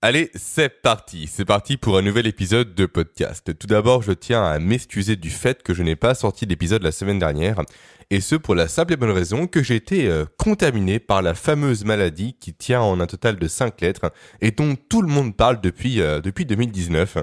Allez, 0.00 0.30
c'est 0.36 0.80
parti. 0.80 1.26
C'est 1.26 1.44
parti 1.44 1.76
pour 1.76 1.98
un 1.98 2.02
nouvel 2.02 2.28
épisode 2.28 2.72
de 2.72 2.86
podcast. 2.86 3.58
Tout 3.58 3.66
d'abord, 3.66 4.00
je 4.00 4.12
tiens 4.12 4.44
à 4.44 4.60
m'excuser 4.60 5.16
du 5.16 5.28
fait 5.28 5.60
que 5.64 5.74
je 5.74 5.82
n'ai 5.82 5.96
pas 5.96 6.14
sorti 6.14 6.46
d'épisode 6.46 6.84
la 6.84 6.92
semaine 6.92 7.18
dernière. 7.18 7.62
Et 8.10 8.20
ce 8.20 8.36
pour 8.36 8.54
la 8.54 8.68
simple 8.68 8.92
et 8.92 8.96
bonne 8.96 9.10
raison 9.10 9.48
que 9.48 9.60
j'ai 9.60 9.74
été 9.74 10.06
euh, 10.06 10.24
contaminé 10.36 11.00
par 11.00 11.20
la 11.20 11.34
fameuse 11.34 11.84
maladie 11.84 12.36
qui 12.38 12.54
tient 12.54 12.80
en 12.80 13.00
un 13.00 13.08
total 13.08 13.40
de 13.40 13.48
5 13.48 13.80
lettres 13.80 14.12
et 14.40 14.52
dont 14.52 14.76
tout 14.88 15.02
le 15.02 15.08
monde 15.08 15.36
parle 15.36 15.60
depuis, 15.60 16.00
euh, 16.00 16.20
depuis 16.20 16.46
2019. 16.46 17.18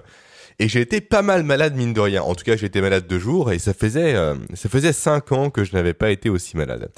Et 0.57 0.69
j'ai 0.69 0.79
été 0.79 1.01
pas 1.01 1.21
mal 1.21 1.43
malade 1.43 1.75
mine 1.75 1.93
de 1.93 1.99
rien. 1.99 2.21
En 2.21 2.33
tout 2.33 2.45
cas, 2.45 2.55
j'ai 2.55 2.67
été 2.67 2.79
malade 2.79 3.07
deux 3.07 3.19
jours 3.19 3.51
et 3.51 3.59
ça 3.59 3.73
faisait 3.73 4.15
euh, 4.15 4.35
ça 4.53 4.69
faisait 4.69 4.93
cinq 4.93 5.33
ans 5.33 5.49
que 5.49 5.65
je 5.65 5.73
n'avais 5.73 5.93
pas 5.93 6.11
été 6.11 6.29
aussi 6.29 6.55
malade. 6.55 6.89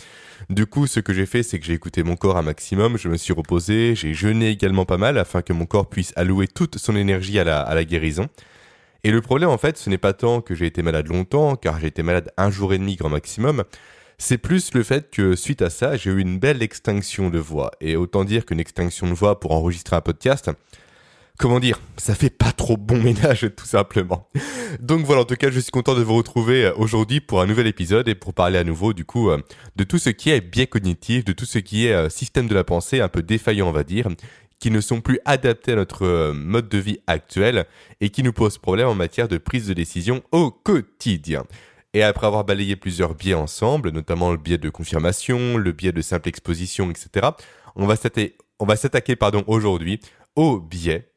Du 0.49 0.67
coup, 0.67 0.85
ce 0.85 0.99
que 0.99 1.11
j'ai 1.11 1.25
fait, 1.25 1.41
c'est 1.41 1.59
que 1.59 1.65
j'ai 1.65 1.73
écouté 1.73 2.04
mon 2.04 2.15
corps 2.15 2.37
un 2.37 2.43
maximum, 2.43 2.97
je 2.97 3.09
me 3.09 3.17
suis 3.17 3.33
reposé, 3.33 3.95
j'ai 3.95 4.13
jeûné 4.13 4.49
également 4.49 4.85
pas 4.85 4.97
mal 4.97 5.17
afin 5.17 5.41
que 5.41 5.54
mon 5.54 5.65
corps 5.65 5.89
puisse 5.89 6.13
allouer 6.15 6.47
toute 6.47 6.77
son 6.77 6.95
énergie 6.95 7.39
à 7.39 7.43
la, 7.43 7.61
à 7.61 7.73
la 7.73 7.83
guérison. 7.83 8.27
Et 9.04 9.11
le 9.11 9.21
problème, 9.21 9.49
en 9.49 9.57
fait, 9.57 9.77
ce 9.77 9.89
n'est 9.89 9.97
pas 9.97 10.13
tant 10.13 10.41
que 10.41 10.54
j'ai 10.54 10.68
été 10.68 10.83
malade 10.83 11.07
longtemps, 11.07 11.55
car 11.55 11.79
j'ai 11.79 11.87
été 11.87 12.04
malade 12.04 12.32
un 12.37 12.51
jour 12.51 12.74
et 12.74 12.77
demi 12.77 12.96
grand 12.96 13.10
maximum, 13.10 13.63
c'est 14.19 14.37
plus 14.37 14.74
le 14.74 14.83
fait 14.83 15.11
que 15.11 15.35
suite 15.35 15.61
à 15.61 15.69
ça, 15.69 15.96
j'ai 15.96 16.10
eu 16.11 16.19
une 16.19 16.39
belle 16.39 16.61
extinction 16.61 17.29
de 17.29 17.39
voix. 17.39 17.71
Et 17.82 17.96
autant 17.96 18.24
dire 18.24 18.46
qu'une 18.46 18.60
extinction 18.60 19.07
de 19.07 19.13
voix 19.13 19.39
pour 19.39 19.51
enregistrer 19.51 19.96
un 19.96 20.01
podcast, 20.01 20.49
comment 21.37 21.59
dire, 21.59 21.79
ça 21.97 22.15
fait 22.15 22.29
pas 22.29 22.51
trop 22.51 22.77
bon 22.77 23.01
ménage 23.01 23.50
tout 23.55 23.65
simplement. 23.65 24.29
Donc 24.79 25.05
voilà, 25.05 25.21
en 25.21 25.25
tout 25.25 25.36
cas, 25.36 25.51
je 25.51 25.60
suis 25.60 25.71
content 25.71 25.96
de 25.96 26.01
vous 26.01 26.15
retrouver 26.15 26.65
euh, 26.65 26.73
aujourd'hui 26.75 27.21
pour 27.21 27.41
un 27.41 27.46
nouvel 27.46 27.68
épisode 27.68 28.07
et 28.07 28.15
pour 28.15 28.33
parler 28.33 28.57
à 28.57 28.63
nouveau 28.63 28.93
du 28.93 29.05
coup 29.05 29.29
euh, 29.29 29.37
de 29.75 29.83
tout 29.83 30.00
ce 30.00 30.10
qui 30.10 30.29
est 30.32 30.41
biais 30.41 30.68
cognitif, 30.68 31.23
de 31.23 31.33
tout 31.33 31.46
ce 31.46 31.60
qui 31.60 31.87
est 31.87 31.93
euh, 31.93 32.09
système 32.09 32.47
de 32.47 32.55
la 32.55 32.63
pensée 32.63 33.00
un 33.02 33.08
peu 33.08 33.22
défaillant 33.22 33.69
on 33.69 33.72
va 33.72 33.83
dire, 33.83 34.08
qui 34.59 34.72
ne 34.72 34.81
sont 34.81 35.02
plus 35.02 35.19
adaptés 35.25 35.73
à 35.73 35.75
notre 35.75 36.31
mode 36.33 36.67
de 36.67 36.80
vie 36.80 37.00
actuel 37.05 37.66
et 38.02 38.09
qui 38.09 38.23
nous 38.23 38.33
posent 38.33 38.58
problème 38.58 38.88
en 38.88 38.95
matière 38.95 39.27
de 39.27 39.38
prise 39.38 39.67
de 39.67 39.73
décision 39.73 40.23
au 40.31 40.49
quotidien. 40.49 41.43
Et 41.93 42.02
après 42.02 42.25
avoir 42.25 42.43
balayé 42.43 42.75
plusieurs 42.75 43.13
biais 43.13 43.35
ensemble, 43.35 43.91
notamment 43.91 44.31
le 44.31 44.38
biais 44.38 44.58
de 44.58 44.69
confirmation, 44.69 45.58
le 45.58 45.71
biais 45.71 45.91
de 45.91 46.02
simple 46.02 46.27
exposition, 46.27 46.89
etc., 46.89 47.27
on 47.75 47.85
va 47.85 47.95
s'attaquer, 47.95 49.15
aujourd'hui 49.47 49.99
au 50.35 50.59
biais 50.59 51.08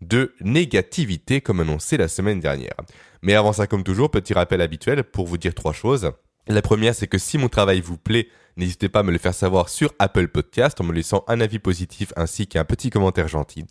de 0.00 0.34
négativité 0.40 1.40
comme 1.40 1.60
annoncé 1.60 1.96
la 1.96 2.08
semaine 2.08 2.40
dernière. 2.40 2.74
Mais 3.22 3.34
avant 3.34 3.52
ça, 3.52 3.66
comme 3.66 3.82
toujours, 3.82 4.10
petit 4.10 4.34
rappel 4.34 4.60
habituel 4.60 5.04
pour 5.04 5.26
vous 5.26 5.38
dire 5.38 5.54
trois 5.54 5.72
choses. 5.72 6.12
La 6.48 6.62
première, 6.62 6.94
c'est 6.94 7.06
que 7.06 7.18
si 7.18 7.38
mon 7.38 7.48
travail 7.48 7.80
vous 7.80 7.98
plaît, 7.98 8.28
n'hésitez 8.56 8.88
pas 8.88 9.00
à 9.00 9.02
me 9.02 9.10
le 9.10 9.18
faire 9.18 9.34
savoir 9.34 9.68
sur 9.68 9.92
Apple 9.98 10.28
Podcast 10.28 10.80
en 10.80 10.84
me 10.84 10.92
laissant 10.92 11.24
un 11.28 11.40
avis 11.40 11.58
positif 11.58 12.12
ainsi 12.16 12.46
qu'un 12.46 12.64
petit 12.64 12.90
commentaire 12.90 13.28
gentil. 13.28 13.64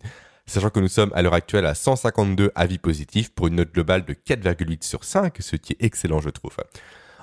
Sachant 0.46 0.70
que 0.70 0.80
nous 0.80 0.88
sommes 0.88 1.10
à 1.14 1.22
l'heure 1.22 1.34
actuelle 1.34 1.66
à 1.66 1.74
152 1.74 2.52
avis 2.54 2.78
positifs 2.78 3.30
pour 3.34 3.48
une 3.48 3.56
note 3.56 3.72
globale 3.72 4.04
de 4.04 4.12
4,8 4.12 4.84
sur 4.84 5.04
5, 5.04 5.36
ce 5.40 5.56
qui 5.56 5.72
est 5.72 5.84
excellent 5.84 6.20
je 6.20 6.30
trouve. 6.30 6.56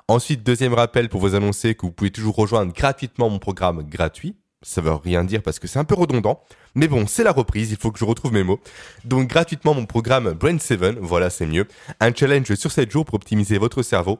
Ensuite, 0.09 0.43
deuxième 0.43 0.73
rappel 0.73 1.07
pour 1.07 1.21
vous 1.21 1.35
annoncer 1.35 1.75
que 1.75 1.85
vous 1.85 1.93
pouvez 1.93 2.11
toujours 2.11 2.35
rejoindre 2.35 2.73
gratuitement 2.73 3.29
mon 3.29 3.39
programme 3.39 3.83
gratuit 3.83 4.35
ça 4.63 4.81
veut 4.81 4.93
rien 4.93 5.23
dire 5.23 5.43
parce 5.43 5.59
que 5.59 5.67
c'est 5.67 5.79
un 5.79 5.83
peu 5.83 5.95
redondant. 5.95 6.41
Mais 6.75 6.87
bon, 6.87 7.05
c'est 7.05 7.23
la 7.23 7.31
reprise, 7.31 7.71
il 7.71 7.77
faut 7.77 7.91
que 7.91 7.99
je 7.99 8.05
retrouve 8.05 8.33
mes 8.33 8.43
mots. 8.43 8.59
Donc 9.05 9.27
gratuitement 9.27 9.73
mon 9.73 9.85
programme 9.85 10.31
Brain 10.31 10.57
7, 10.57 10.97
voilà 10.99 11.29
c'est 11.29 11.45
mieux. 11.45 11.67
Un 11.99 12.13
challenge 12.13 12.55
sur 12.55 12.71
7 12.71 12.89
jours 12.89 13.05
pour 13.05 13.15
optimiser 13.15 13.57
votre 13.57 13.83
cerveau, 13.83 14.19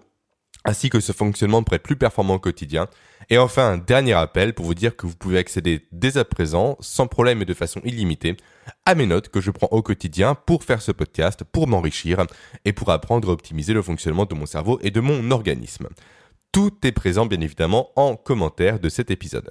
ainsi 0.66 0.90
que 0.90 1.00
ce 1.00 1.12
fonctionnement 1.12 1.64
pour 1.64 1.74
être 1.74 1.84
plus 1.84 1.96
performant 1.96 2.36
au 2.36 2.40
quotidien. 2.40 2.88
Et 3.30 3.38
enfin, 3.38 3.72
un 3.72 3.78
dernier 3.78 4.14
appel 4.14 4.54
pour 4.54 4.66
vous 4.66 4.74
dire 4.74 4.96
que 4.96 5.08
vous 5.08 5.16
pouvez 5.16 5.38
accéder 5.38 5.88
dès 5.92 6.18
à 6.18 6.26
présent, 6.26 6.78
sans 6.80 7.08
problème 7.08 7.42
et 7.42 7.46
de 7.46 7.54
façon 7.54 7.82
illimitée, 7.84 8.38
à 8.86 8.96
mes 8.96 9.06
notes 9.06 9.30
que 9.30 9.42
je 9.42 9.52
prends 9.52 9.68
au 9.72 9.82
quotidien 9.82 10.36
pour 10.36 10.64
faire 10.64 10.82
ce 10.82 10.92
podcast, 10.92 11.44
pour 11.44 11.68
m'enrichir 11.68 12.26
et 12.66 12.74
pour 12.74 12.90
apprendre 12.92 13.30
à 13.30 13.34
optimiser 13.34 13.74
le 13.74 13.82
fonctionnement 13.82 14.26
de 14.26 14.36
mon 14.36 14.46
cerveau 14.46 14.80
et 14.82 14.92
de 14.92 15.00
mon 15.00 15.32
organisme. 15.32 15.88
Tout 16.52 16.74
est 16.84 16.92
présent 16.92 17.26
bien 17.26 17.42
évidemment 17.42 17.90
en 17.96 18.16
commentaire 18.16 18.80
de 18.80 18.90
cet 18.90 19.10
épisode. 19.10 19.50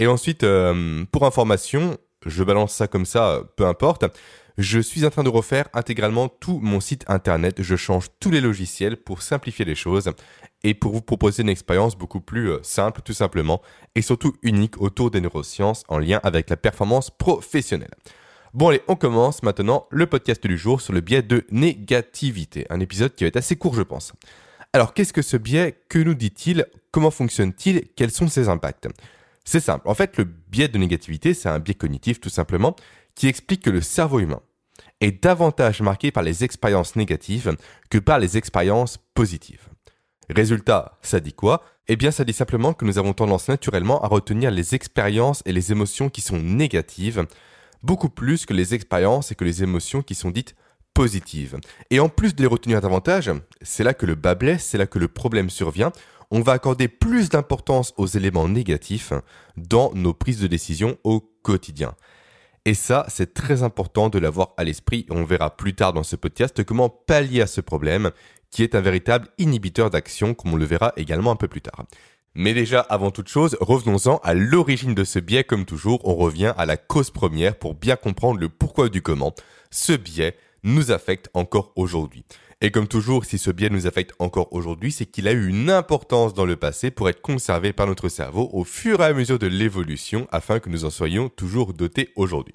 Et 0.00 0.06
ensuite, 0.06 0.44
euh, 0.44 1.04
pour 1.12 1.26
information, 1.26 1.98
je 2.24 2.42
balance 2.42 2.72
ça 2.72 2.88
comme 2.88 3.04
ça, 3.04 3.42
peu 3.56 3.66
importe. 3.66 4.06
Je 4.56 4.80
suis 4.80 5.04
en 5.04 5.10
train 5.10 5.22
de 5.22 5.28
refaire 5.28 5.68
intégralement 5.74 6.28
tout 6.28 6.58
mon 6.58 6.80
site 6.80 7.04
internet. 7.06 7.62
Je 7.62 7.76
change 7.76 8.06
tous 8.18 8.30
les 8.30 8.40
logiciels 8.40 8.96
pour 8.96 9.20
simplifier 9.20 9.66
les 9.66 9.74
choses 9.74 10.10
et 10.64 10.72
pour 10.72 10.92
vous 10.92 11.02
proposer 11.02 11.42
une 11.42 11.50
expérience 11.50 11.98
beaucoup 11.98 12.22
plus 12.22 12.50
euh, 12.50 12.60
simple, 12.62 13.02
tout 13.02 13.12
simplement, 13.12 13.60
et 13.94 14.00
surtout 14.00 14.34
unique 14.42 14.80
autour 14.80 15.10
des 15.10 15.20
neurosciences 15.20 15.84
en 15.88 15.98
lien 15.98 16.18
avec 16.22 16.48
la 16.48 16.56
performance 16.56 17.10
professionnelle. 17.10 17.94
Bon 18.54 18.68
allez, 18.68 18.80
on 18.88 18.96
commence 18.96 19.42
maintenant 19.42 19.86
le 19.90 20.06
podcast 20.06 20.46
du 20.46 20.56
jour 20.56 20.80
sur 20.80 20.94
le 20.94 21.02
biais 21.02 21.22
de 21.22 21.44
négativité. 21.50 22.66
Un 22.70 22.80
épisode 22.80 23.14
qui 23.14 23.24
va 23.24 23.28
être 23.28 23.36
assez 23.36 23.56
court, 23.56 23.74
je 23.74 23.82
pense. 23.82 24.14
Alors, 24.72 24.94
qu'est-ce 24.94 25.12
que 25.12 25.22
ce 25.22 25.36
biais 25.36 25.78
Que 25.90 25.98
nous 25.98 26.14
dit-il? 26.14 26.64
Comment 26.90 27.10
fonctionne-t-il? 27.10 27.88
Quels 27.96 28.10
sont 28.10 28.28
ses 28.28 28.48
impacts? 28.48 28.88
C'est 29.44 29.60
simple. 29.60 29.88
En 29.88 29.94
fait, 29.94 30.16
le 30.16 30.24
biais 30.24 30.68
de 30.68 30.78
négativité, 30.78 31.34
c'est 31.34 31.48
un 31.48 31.58
biais 31.58 31.74
cognitif 31.74 32.20
tout 32.20 32.28
simplement 32.28 32.76
qui 33.14 33.26
explique 33.26 33.62
que 33.62 33.70
le 33.70 33.80
cerveau 33.80 34.20
humain 34.20 34.40
est 35.00 35.22
davantage 35.22 35.80
marqué 35.82 36.10
par 36.10 36.22
les 36.22 36.44
expériences 36.44 36.96
négatives 36.96 37.56
que 37.88 37.98
par 37.98 38.18
les 38.18 38.36
expériences 38.36 38.98
positives. 39.14 39.68
Résultat, 40.28 40.98
ça 41.02 41.20
dit 41.20 41.32
quoi? 41.32 41.64
Eh 41.88 41.96
bien, 41.96 42.10
ça 42.12 42.24
dit 42.24 42.32
simplement 42.32 42.72
que 42.72 42.84
nous 42.84 42.98
avons 42.98 43.14
tendance 43.14 43.48
naturellement 43.48 44.00
à 44.02 44.06
retenir 44.06 44.50
les 44.50 44.74
expériences 44.74 45.42
et 45.44 45.52
les 45.52 45.72
émotions 45.72 46.08
qui 46.08 46.20
sont 46.20 46.38
négatives 46.38 47.26
beaucoup 47.82 48.10
plus 48.10 48.46
que 48.46 48.54
les 48.54 48.74
expériences 48.74 49.32
et 49.32 49.34
que 49.34 49.44
les 49.44 49.62
émotions 49.62 50.02
qui 50.02 50.14
sont 50.14 50.30
dites 50.30 50.54
positives. 50.94 51.58
Et 51.90 51.98
en 51.98 52.08
plus 52.08 52.34
de 52.34 52.42
les 52.42 52.48
retenir 52.48 52.80
davantage, 52.80 53.30
c'est 53.62 53.84
là 53.84 53.94
que 53.94 54.06
le 54.06 54.14
bas 54.14 54.34
blesse, 54.34 54.64
c'est 54.64 54.78
là 54.78 54.86
que 54.86 54.98
le 54.98 55.08
problème 55.08 55.50
survient 55.50 55.92
on 56.30 56.40
va 56.40 56.52
accorder 56.52 56.88
plus 56.88 57.28
d'importance 57.28 57.92
aux 57.96 58.06
éléments 58.06 58.48
négatifs 58.48 59.12
dans 59.56 59.92
nos 59.94 60.14
prises 60.14 60.40
de 60.40 60.46
décision 60.46 60.96
au 61.04 61.20
quotidien. 61.42 61.94
Et 62.64 62.74
ça, 62.74 63.06
c'est 63.08 63.32
très 63.32 63.62
important 63.62 64.10
de 64.10 64.18
l'avoir 64.18 64.52
à 64.56 64.64
l'esprit. 64.64 65.06
On 65.10 65.24
verra 65.24 65.56
plus 65.56 65.74
tard 65.74 65.92
dans 65.92 66.02
ce 66.02 66.16
podcast 66.16 66.62
comment 66.62 66.88
pallier 66.90 67.40
à 67.40 67.46
ce 67.46 67.60
problème, 67.60 68.10
qui 68.50 68.62
est 68.62 68.74
un 68.74 68.80
véritable 68.80 69.28
inhibiteur 69.38 69.90
d'action, 69.90 70.34
comme 70.34 70.54
on 70.54 70.56
le 70.56 70.66
verra 70.66 70.92
également 70.96 71.30
un 71.30 71.36
peu 71.36 71.48
plus 71.48 71.62
tard. 71.62 71.84
Mais 72.34 72.54
déjà, 72.54 72.80
avant 72.80 73.10
toute 73.10 73.28
chose, 73.28 73.56
revenons-en 73.60 74.18
à 74.18 74.34
l'origine 74.34 74.94
de 74.94 75.04
ce 75.04 75.18
biais. 75.18 75.42
Comme 75.42 75.64
toujours, 75.64 76.06
on 76.06 76.14
revient 76.14 76.52
à 76.56 76.66
la 76.66 76.76
cause 76.76 77.10
première 77.10 77.58
pour 77.58 77.74
bien 77.74 77.96
comprendre 77.96 78.38
le 78.38 78.48
pourquoi 78.48 78.88
du 78.88 79.02
comment. 79.02 79.34
Ce 79.70 79.92
biais 79.92 80.36
nous 80.62 80.92
affecte 80.92 81.28
encore 81.34 81.72
aujourd'hui. 81.74 82.24
Et 82.62 82.70
comme 82.70 82.88
toujours, 82.88 83.24
si 83.24 83.38
ce 83.38 83.50
biais 83.50 83.70
nous 83.70 83.86
affecte 83.86 84.12
encore 84.18 84.52
aujourd'hui, 84.52 84.92
c'est 84.92 85.06
qu'il 85.06 85.28
a 85.28 85.32
eu 85.32 85.48
une 85.48 85.70
importance 85.70 86.34
dans 86.34 86.44
le 86.44 86.56
passé 86.56 86.90
pour 86.90 87.08
être 87.08 87.22
conservé 87.22 87.72
par 87.72 87.86
notre 87.86 88.10
cerveau 88.10 88.50
au 88.52 88.64
fur 88.64 89.00
et 89.00 89.06
à 89.06 89.14
mesure 89.14 89.38
de 89.38 89.46
l'évolution 89.46 90.28
afin 90.30 90.58
que 90.60 90.68
nous 90.68 90.84
en 90.84 90.90
soyons 90.90 91.30
toujours 91.30 91.72
dotés 91.72 92.10
aujourd'hui. 92.16 92.54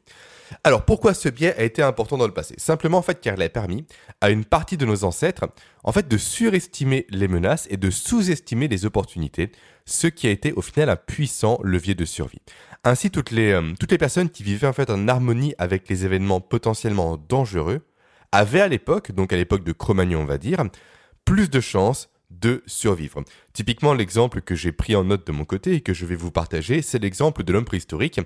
Alors 0.64 0.86
pourquoi 0.86 1.16
ce 1.16 1.28
biais 1.28 1.56
a 1.58 1.64
été 1.64 1.82
important 1.82 2.20
dans 2.20 2.28
le 2.28 2.34
passé? 2.34 2.54
Simplement 2.60 3.00
en 3.00 3.02
fait 3.02 3.20
car 3.20 3.34
il 3.34 3.42
a 3.42 3.50
permis 3.50 3.88
à 4.22 4.30
une 4.30 4.46
partie 4.46 4.78
de 4.78 4.86
nos 4.86 5.04
ancêtres 5.06 5.50
en 5.84 5.92
fait 5.92 6.08
de 6.08 6.18
surestimer 6.18 7.08
les 7.10 7.28
menaces 7.28 7.68
et 7.72 7.78
de 7.78 7.90
sous-estimer 7.90 8.68
les 8.68 8.86
opportunités, 8.86 9.52
ce 9.88 10.06
qui 10.06 10.28
a 10.28 10.30
été 10.30 10.54
au 10.54 10.62
final 10.62 10.92
un 10.92 10.98
puissant 10.98 11.60
levier 11.64 11.96
de 11.96 12.06
survie. 12.06 12.42
Ainsi 12.84 13.10
toutes 13.10 13.32
les, 13.32 13.54
euh, 13.54 13.74
toutes 13.80 13.92
les 13.92 13.98
personnes 13.98 14.30
qui 14.30 14.44
vivaient 14.44 14.68
en 14.68 14.74
fait 14.74 14.92
en 14.92 15.08
harmonie 15.08 15.56
avec 15.58 15.90
les 15.90 16.06
événements 16.06 16.42
potentiellement 16.42 17.18
dangereux 17.28 17.82
avait 18.32 18.62
à 18.62 18.68
l'époque, 18.68 19.12
donc 19.12 19.34
à 19.34 19.38
l'époque 19.38 19.64
de 19.64 19.72
Cro-Magnon 19.72 20.22
on 20.22 20.26
va 20.26 20.38
dire, 20.38 20.64
plus 21.26 21.50
de 21.50 21.60
chances 21.60 22.10
de 22.30 22.64
survivre. 22.66 23.24
Typiquement, 23.54 23.94
l'exemple 23.94 24.42
que 24.42 24.56
j'ai 24.56 24.72
pris 24.72 24.96
en 24.96 25.04
note 25.04 25.26
de 25.26 25.32
mon 25.32 25.46
côté 25.46 25.76
et 25.76 25.82
que 25.82 25.94
je 25.94 26.06
vais 26.06 26.16
vous 26.16 26.32
partager, 26.32 26.82
c'est 26.82 27.00
l'exemple 27.00 27.44
de 27.44 27.54
l'homme 27.54 27.66
préhistorique 27.66 28.20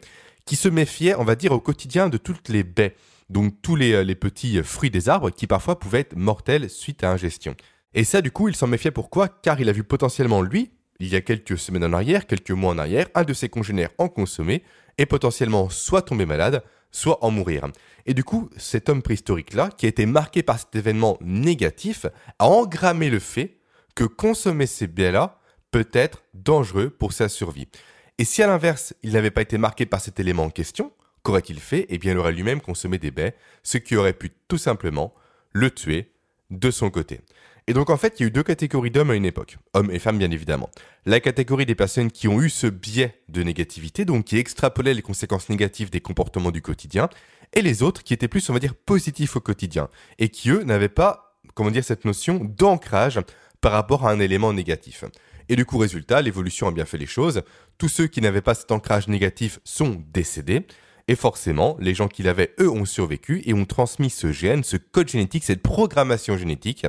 qui 0.46 0.56
se 0.56 0.70
méfiait, 0.70 1.16
on 1.16 1.24
va 1.24 1.36
dire, 1.36 1.52
au 1.52 1.60
quotidien 1.60 2.10
de 2.10 2.18
toutes 2.18 2.50
les 2.50 2.64
baies, 2.64 2.96
donc 3.30 3.62
tous 3.62 3.75
les, 3.75 4.04
les 4.04 4.16
petits 4.16 4.63
fruits 4.63 4.90
des 4.90 5.10
arbres 5.10 5.30
qui 5.30 5.48
parfois 5.48 5.80
pouvaient 5.80 6.00
être 6.00 6.16
mortels 6.16 6.69
suite 6.69 7.04
à 7.04 7.12
ingestion. 7.12 7.56
Et 7.94 8.04
ça, 8.04 8.22
du 8.22 8.31
coup, 8.31 8.48
il 8.48 8.56
s'en 8.56 8.68
méfiait 8.68 8.92
pourquoi? 8.92 9.28
Car 9.28 9.60
il 9.60 9.69
a 9.69 9.72
vu 9.74 9.84
potentiellement, 9.84 10.42
lui, 10.42 10.72
il 11.00 11.07
y 11.07 11.16
a 11.16 11.22
quelques 11.22 11.57
semaines 11.57 11.84
en 11.84 11.94
arrière, 11.94 12.28
quelques 12.28 12.52
mois 12.52 12.72
en 12.72 12.78
arrière, 12.78 13.07
un 13.16 13.24
de 13.24 13.34
ses 13.34 13.50
congénères 13.50 13.92
en 13.98 14.10
consommer 14.10 14.63
et 15.00 15.07
potentiellement 15.07 15.69
soit 15.69 16.04
tomber 16.04 16.28
malade, 16.28 16.62
soit 16.92 17.24
en 17.24 17.31
mourir. 17.31 17.68
Et 18.06 18.13
du 18.13 18.24
coup, 18.24 18.50
cet 18.57 18.90
homme 18.90 19.01
préhistorique-là, 19.01 19.69
qui 19.78 19.86
a 19.86 19.90
été 19.90 20.06
marqué 20.06 20.44
par 20.44 20.60
cet 20.60 20.75
événement 20.75 21.18
négatif, 21.22 22.06
a 22.38 22.46
engrammé 22.46 23.10
le 23.10 23.19
fait 23.19 23.57
que 23.96 24.04
consommer 24.04 24.68
ces 24.68 24.88
biais-là 24.88 25.40
peut 25.72 25.88
être 25.94 26.24
dangereux 26.34 26.90
pour 26.90 27.13
sa 27.13 27.30
survie. 27.30 27.69
Et 28.18 28.25
si 28.25 28.44
à 28.44 28.48
l'inverse, 28.48 28.94
il 29.01 29.13
n'avait 29.13 29.31
pas 29.31 29.42
été 29.42 29.57
marqué 29.57 29.86
par 29.86 30.01
cet 30.01 30.19
élément 30.19 30.44
en 30.44 30.50
question, 30.50 30.92
qu'aurait-il 31.24 31.60
fait? 31.60 31.86
Eh 31.90 31.98
bien, 31.98 32.12
il 32.12 32.18
aurait 32.18 32.34
lui-même 32.34 32.60
consommé 32.60 32.98
des 32.98 33.12
baies, 33.12 33.36
ce 33.63 33.78
qui 33.78 33.95
aurait 33.95 34.13
pu 34.13 34.31
tout 34.50 34.57
simplement 34.57 35.13
le 35.54 35.72
tuer 35.72 36.12
de 36.50 36.72
son 36.72 36.90
côté. 36.90 37.22
Et 37.69 37.74
donc 37.74 37.92
en 37.92 37.98
fait, 37.98 38.19
il 38.19 38.24
y 38.24 38.25
a 38.25 38.27
eu 38.30 38.31
deux 38.31 38.42
catégories 38.42 38.89
d'hommes 38.89 39.12
à 39.12 39.16
une 39.16 39.25
époque, 39.25 39.60
hommes 39.75 39.92
et 39.92 40.00
femmes 40.00 40.18
bien 40.18 40.31
évidemment. 40.31 40.71
La 41.06 41.19
catégorie 41.19 41.68
des 41.68 41.75
personnes 41.75 42.10
qui 42.10 42.27
ont 42.27 42.42
eu 42.42 42.50
ce 42.50 42.66
biais 42.66 43.21
de 43.30 43.44
négativité, 43.44 44.06
donc 44.06 44.25
qui 44.25 44.39
extrapolaient 44.39 44.95
les 44.95 45.04
conséquences 45.04 45.50
négatives 45.50 45.92
des 45.92 46.01
comportements 46.01 46.50
du 46.50 46.63
quotidien, 46.63 47.10
et 47.54 47.62
les 47.62 47.83
autres 47.83 48.01
qui 48.01 48.16
étaient 48.16 48.27
plus, 48.27 48.50
on 48.50 48.54
va 48.54 48.60
dire, 48.60 48.74
positifs 48.74 49.36
au 49.36 49.39
quotidien, 49.39 49.88
et 50.18 50.30
qui, 50.30 50.50
eux, 50.50 50.63
n'avaient 50.63 50.89
pas, 50.89 51.38
comment 51.54 51.69
dire, 51.69 51.83
cette 51.83 52.06
notion 52.06 52.44
d'ancrage 52.44 53.19
par 53.62 53.71
rapport 53.71 54.07
à 54.07 54.12
un 54.12 54.19
élément 54.19 54.51
négatif. 54.51 55.06
Et 55.48 55.56
du 55.56 55.63
coup, 55.63 55.77
résultat, 55.77 56.24
l'évolution 56.24 56.68
a 56.68 56.71
bien 56.71 56.86
fait 56.86 56.98
les 56.98 57.06
choses. 57.06 57.44
Tous 57.77 57.88
ceux 57.88 58.07
qui 58.07 58.19
n'avaient 58.19 58.42
pas 58.42 58.56
cet 58.56 58.71
ancrage 58.71 59.07
négatif 59.07 59.60
sont 59.63 60.01
décédés. 60.12 60.66
Et 61.07 61.16
forcément, 61.16 61.77
les 61.80 61.94
gens 61.94 62.07
qui 62.07 62.24
l'avaient, 62.24 62.56
eux, 62.60 62.69
ont 62.69 62.86
survécu 62.86 63.44
et 63.45 63.54
ont 63.54 63.66
transmis 63.66 64.10
ce 64.10 64.31
gène, 64.31 64.63
ce 64.63 64.77
code 64.77 65.10
génétique, 65.10 65.44
cette 65.44 65.62
programmation 65.62 66.36
génétique 66.36 66.88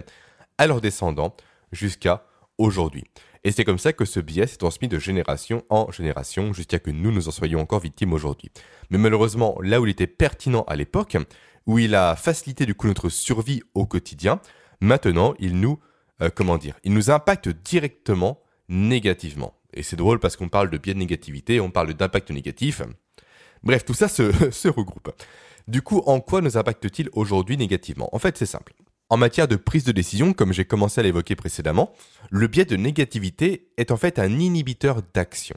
à 0.61 0.67
leurs 0.67 0.83
descendants 0.83 1.35
jusqu'à 1.73 2.27
aujourd'hui. 2.59 3.05
Et 3.45 3.51
c'est 3.51 3.65
comme 3.65 3.79
ça 3.79 3.95
que 3.95 4.05
ce 4.05 4.21
biais 4.21 4.47
s'est 4.47 4.59
transmis 4.59 4.89
de 4.89 4.99
génération 4.99 5.65
en 5.71 5.91
génération 5.91 6.53
jusqu'à 6.53 6.79
que 6.79 6.91
nous 6.91 7.11
nous 7.11 7.29
en 7.29 7.31
soyons 7.31 7.61
encore 7.61 7.81
victimes 7.81 8.13
aujourd'hui. 8.13 8.51
Mais 8.91 8.99
malheureusement, 8.99 9.57
là 9.63 9.81
où 9.81 9.87
il 9.87 9.91
était 9.91 10.07
pertinent 10.07 10.65
à 10.69 10.77
l'époque, 10.77 11.17
où 11.67 11.79
il 11.79 11.95
a 11.95 12.15
facilité 12.15 12.67
du 12.67 12.75
coup 12.75 12.89
notre 12.89 13.09
survie 13.09 13.63
au 13.73 13.87
quotidien, 13.87 14.39
maintenant 14.83 15.33
il 15.39 15.59
nous, 15.59 15.79
euh, 16.21 16.29
impacte 17.09 17.49
directement 17.49 18.43
négativement. 18.69 19.55
Et 19.73 19.83
c'est 19.83 19.97
drôle 19.97 20.19
parce 20.19 20.37
qu'on 20.37 20.51
parle 20.51 20.69
de 20.69 20.77
biais 20.77 20.93
de 20.93 20.99
négativité, 20.99 21.59
on 21.59 21.71
parle 21.71 21.95
d'impact 21.95 22.33
négatif. 22.33 22.83
Bref, 23.63 23.87
tout 23.87 23.95
ça 23.95 24.09
se, 24.09 24.51
se 24.51 24.69
regroupe. 24.69 25.11
Du 25.69 25.81
coup, 25.81 26.03
en 26.05 26.21
quoi 26.21 26.43
nous 26.43 26.59
impacte-t-il 26.59 27.09
aujourd'hui 27.15 27.57
négativement? 27.57 28.15
En 28.15 28.19
fait, 28.19 28.37
c'est 28.37 28.45
simple. 28.45 28.75
En 29.13 29.17
matière 29.17 29.49
de 29.49 29.57
prise 29.57 29.83
de 29.83 29.91
décision, 29.91 30.33
comme 30.33 30.53
j'ai 30.53 30.65
commencé 30.65 31.01
à 31.01 31.03
l'évoquer 31.03 31.35
précédemment, 31.35 31.93
le 32.31 32.47
biais 32.47 32.65
de 32.65 32.77
négativité 32.77 33.67
est 33.77 33.91
en 33.91 33.97
fait 33.97 34.21
un 34.21 34.39
inhibiteur 34.39 35.03
d'action. 35.13 35.57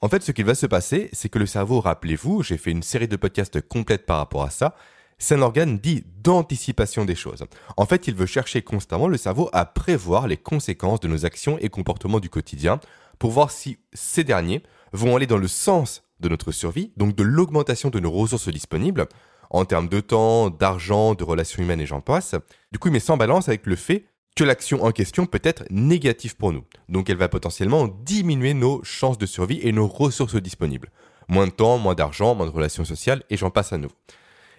En 0.00 0.08
fait, 0.08 0.22
ce 0.22 0.32
qui 0.32 0.42
va 0.42 0.54
se 0.54 0.64
passer, 0.64 1.10
c'est 1.12 1.28
que 1.28 1.38
le 1.38 1.44
cerveau, 1.44 1.80
rappelez-vous, 1.80 2.42
j'ai 2.42 2.56
fait 2.56 2.70
une 2.70 2.82
série 2.82 3.06
de 3.06 3.16
podcasts 3.16 3.60
complètes 3.60 4.06
par 4.06 4.16
rapport 4.16 4.44
à 4.44 4.50
ça, 4.50 4.74
c'est 5.18 5.34
un 5.34 5.42
organe 5.42 5.78
dit 5.78 6.04
d'anticipation 6.22 7.04
des 7.04 7.14
choses. 7.14 7.44
En 7.76 7.84
fait, 7.84 8.08
il 8.08 8.14
veut 8.14 8.24
chercher 8.24 8.62
constamment 8.62 9.08
le 9.08 9.18
cerveau 9.18 9.50
à 9.52 9.66
prévoir 9.66 10.26
les 10.26 10.38
conséquences 10.38 11.00
de 11.00 11.08
nos 11.08 11.26
actions 11.26 11.58
et 11.58 11.68
comportements 11.68 12.20
du 12.20 12.30
quotidien 12.30 12.80
pour 13.18 13.30
voir 13.30 13.50
si 13.50 13.78
ces 13.92 14.24
derniers 14.24 14.62
vont 14.92 15.16
aller 15.16 15.26
dans 15.26 15.36
le 15.36 15.48
sens 15.48 16.02
de 16.20 16.30
notre 16.30 16.50
survie, 16.50 16.92
donc 16.96 17.14
de 17.14 17.22
l'augmentation 17.22 17.90
de 17.90 18.00
nos 18.00 18.10
ressources 18.10 18.48
disponibles, 18.48 19.06
en 19.56 19.64
termes 19.64 19.88
de 19.88 20.00
temps, 20.00 20.50
d'argent, 20.50 21.14
de 21.14 21.24
relations 21.24 21.62
humaines 21.62 21.80
et 21.80 21.86
j'en 21.86 22.00
passe. 22.00 22.34
Du 22.72 22.78
coup, 22.78 22.88
il 22.88 22.92
met 22.92 23.00
sans 23.00 23.16
balance 23.16 23.48
avec 23.48 23.66
le 23.66 23.76
fait 23.76 24.06
que 24.36 24.44
l'action 24.44 24.84
en 24.84 24.92
question 24.92 25.24
peut 25.26 25.40
être 25.42 25.64
négative 25.70 26.36
pour 26.36 26.52
nous. 26.52 26.64
Donc 26.88 27.08
elle 27.08 27.16
va 27.16 27.28
potentiellement 27.28 27.88
diminuer 27.88 28.52
nos 28.52 28.84
chances 28.84 29.18
de 29.18 29.24
survie 29.26 29.60
et 29.62 29.72
nos 29.72 29.86
ressources 29.86 30.36
disponibles. 30.36 30.90
Moins 31.28 31.46
de 31.46 31.52
temps, 31.52 31.78
moins 31.78 31.94
d'argent, 31.94 32.34
moins 32.34 32.46
de 32.46 32.50
relations 32.50 32.84
sociales 32.84 33.22
et 33.30 33.36
j'en 33.36 33.50
passe 33.50 33.72
à 33.72 33.78
nouveau. 33.78 33.94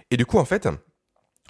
Et 0.10 0.18
du 0.18 0.26
coup, 0.26 0.40
en 0.40 0.46
fait, 0.46 0.68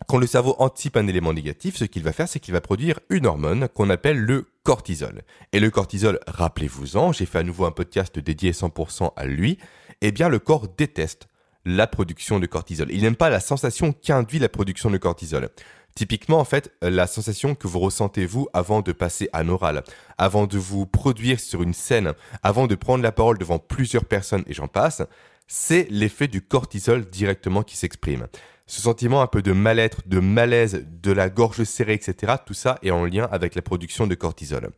quand 0.08 0.18
le 0.18 0.28
cerveau 0.28 0.56
anticipe 0.60 0.98
un 0.98 1.08
élément 1.08 1.34
négatif, 1.34 1.78
ce 1.78 1.86
qu'il 1.86 2.04
va 2.04 2.12
faire, 2.12 2.28
c'est 2.28 2.40
qu'il 2.40 2.54
va 2.54 2.62
produire 2.62 3.00
une 3.10 3.26
hormone 3.26 3.70
qu'on 3.70 3.90
appelle 3.90 4.20
le 4.20 4.46
cortisol. 4.64 5.22
Et 5.54 5.60
le 5.60 5.72
cortisol, 5.72 6.20
rappelez-vous-en, 6.28 7.14
j'ai 7.14 7.26
fait 7.26 7.40
à 7.40 7.44
nouveau 7.44 7.66
un 7.66 7.72
podcast 7.72 8.20
dédié 8.20 8.52
100% 8.52 9.14
à 9.16 9.26
lui, 9.26 9.58
eh 10.02 10.12
bien 10.12 10.28
le 10.28 10.40
corps 10.40 10.68
déteste 10.68 11.28
la 11.68 11.86
production 11.86 12.40
de 12.40 12.46
cortisol. 12.46 12.88
Il 12.92 13.02
n'aime 13.02 13.18
pas 13.18 13.30
la 13.30 13.42
sensation 13.42 13.92
qu'induit 13.92 14.40
la 14.40 14.48
production 14.48 14.90
de 14.90 14.98
cortisol. 14.98 15.50
Typiquement, 15.96 16.40
en 16.40 16.46
fait, 16.46 16.72
la 16.82 17.08
sensation 17.08 17.56
que 17.56 17.68
vous 17.68 17.80
ressentez 17.80 18.26
vous 18.26 18.48
avant 18.54 18.82
de 18.82 18.94
passer 18.94 19.30
à 19.34 19.44
l'oral, 19.44 19.84
avant 20.18 20.48
de 20.48 20.58
vous 20.58 20.86
produire 20.86 21.40
sur 21.40 21.64
une 21.64 21.74
scène, 21.74 22.14
avant 22.42 22.68
de 22.68 22.76
prendre 22.76 23.04
la 23.04 23.12
parole 23.12 23.38
devant 23.38 23.60
plusieurs 23.60 24.06
personnes 24.06 24.44
et 24.48 24.54
j'en 24.54 24.68
passe, 24.68 25.02
c'est 25.48 25.88
l'effet 25.90 26.28
du 26.28 26.42
cortisol 26.42 27.06
directement 27.10 27.64
qui 27.64 27.76
s'exprime. 27.76 28.28
Ce 28.66 28.82
sentiment 28.82 29.22
un 29.22 29.28
peu 29.28 29.42
de 29.42 29.52
mal-être, 29.52 30.08
de 30.08 30.20
malaise, 30.20 30.86
de 30.88 31.12
la 31.12 31.30
gorge 31.30 31.64
serrée, 31.64 31.94
etc., 31.94 32.34
tout 32.46 32.54
ça 32.54 32.80
est 32.82 32.92
en 32.92 33.06
lien 33.06 33.28
avec 33.32 33.56
la 33.56 33.62
production 33.62 34.08
de 34.08 34.16
cortisol. 34.16 34.70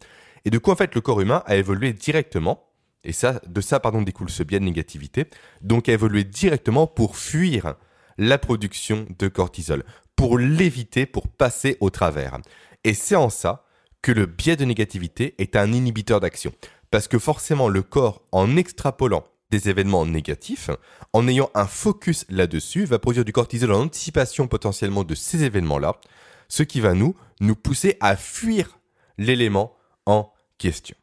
Et 0.45 0.49
du 0.49 0.59
coup, 0.59 0.71
en 0.71 0.75
fait, 0.75 0.95
le 0.95 1.01
corps 1.01 1.21
humain 1.21 1.43
a 1.45 1.55
évolué 1.55 1.93
directement 1.93 2.68
et 3.03 3.13
ça, 3.13 3.41
de 3.47 3.61
ça, 3.61 3.79
pardon, 3.79 4.01
découle 4.01 4.29
ce 4.29 4.43
biais 4.43 4.59
de 4.59 4.65
négativité. 4.65 5.25
Donc, 5.61 5.89
à 5.89 5.93
évoluer 5.93 6.23
directement 6.23 6.87
pour 6.87 7.17
fuir 7.17 7.75
la 8.17 8.37
production 8.37 9.05
de 9.17 9.27
cortisol, 9.27 9.83
pour 10.15 10.37
l'éviter, 10.37 11.05
pour 11.05 11.27
passer 11.27 11.77
au 11.79 11.89
travers. 11.89 12.37
Et 12.83 12.93
c'est 12.93 13.15
en 13.15 13.29
ça 13.29 13.65
que 14.01 14.11
le 14.11 14.25
biais 14.25 14.55
de 14.55 14.65
négativité 14.65 15.35
est 15.37 15.55
un 15.55 15.71
inhibiteur 15.71 16.19
d'action. 16.19 16.53
Parce 16.91 17.07
que 17.07 17.19
forcément, 17.19 17.69
le 17.69 17.83
corps, 17.83 18.23
en 18.31 18.57
extrapolant 18.57 19.23
des 19.49 19.69
événements 19.69 20.05
négatifs, 20.05 20.69
en 21.13 21.27
ayant 21.27 21.49
un 21.55 21.65
focus 21.65 22.25
là-dessus, 22.29 22.85
va 22.85 22.99
produire 22.99 23.25
du 23.25 23.31
cortisol 23.31 23.71
en 23.71 23.81
anticipation 23.81 24.47
potentiellement 24.47 25.03
de 25.03 25.15
ces 25.15 25.43
événements-là, 25.43 25.95
ce 26.47 26.63
qui 26.63 26.81
va 26.81 26.93
nous, 26.93 27.15
nous 27.39 27.55
pousser 27.55 27.97
à 27.99 28.15
fuir 28.15 28.79
l'élément 29.17 29.75
en 30.05 30.31
question. 30.57 30.95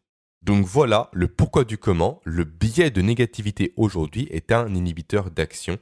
Donc 0.47 0.65
voilà 0.65 1.11
le 1.13 1.27
pourquoi 1.27 1.65
du 1.65 1.77
comment. 1.77 2.21
Le 2.23 2.45
biais 2.45 2.91
de 2.91 3.03
négativité 3.03 3.73
aujourd'hui 3.77 4.29
est 4.31 4.53
un 4.53 4.73
inhibiteur 4.73 5.33
d'action 5.33 5.77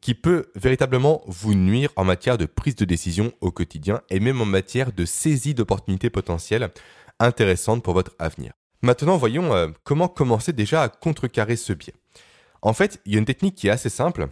qui 0.00 0.14
peut 0.14 0.46
véritablement 0.56 1.22
vous 1.28 1.54
nuire 1.54 1.90
en 1.94 2.02
matière 2.02 2.36
de 2.36 2.44
prise 2.44 2.74
de 2.74 2.84
décision 2.84 3.32
au 3.40 3.52
quotidien 3.52 4.02
et 4.10 4.18
même 4.18 4.40
en 4.40 4.46
matière 4.46 4.92
de 4.92 5.04
saisie 5.04 5.54
d'opportunités 5.54 6.10
potentielles 6.10 6.70
intéressantes 7.20 7.84
pour 7.84 7.94
votre 7.94 8.16
avenir. 8.18 8.52
Maintenant, 8.82 9.16
voyons 9.16 9.54
euh, 9.54 9.68
comment 9.84 10.08
commencer 10.08 10.52
déjà 10.52 10.82
à 10.82 10.88
contrecarrer 10.88 11.54
ce 11.54 11.72
biais. 11.72 11.94
En 12.62 12.72
fait, 12.72 13.00
il 13.06 13.12
y 13.12 13.14
a 13.14 13.20
une 13.20 13.24
technique 13.24 13.54
qui 13.54 13.68
est 13.68 13.70
assez 13.70 13.90
simple. 13.90 14.26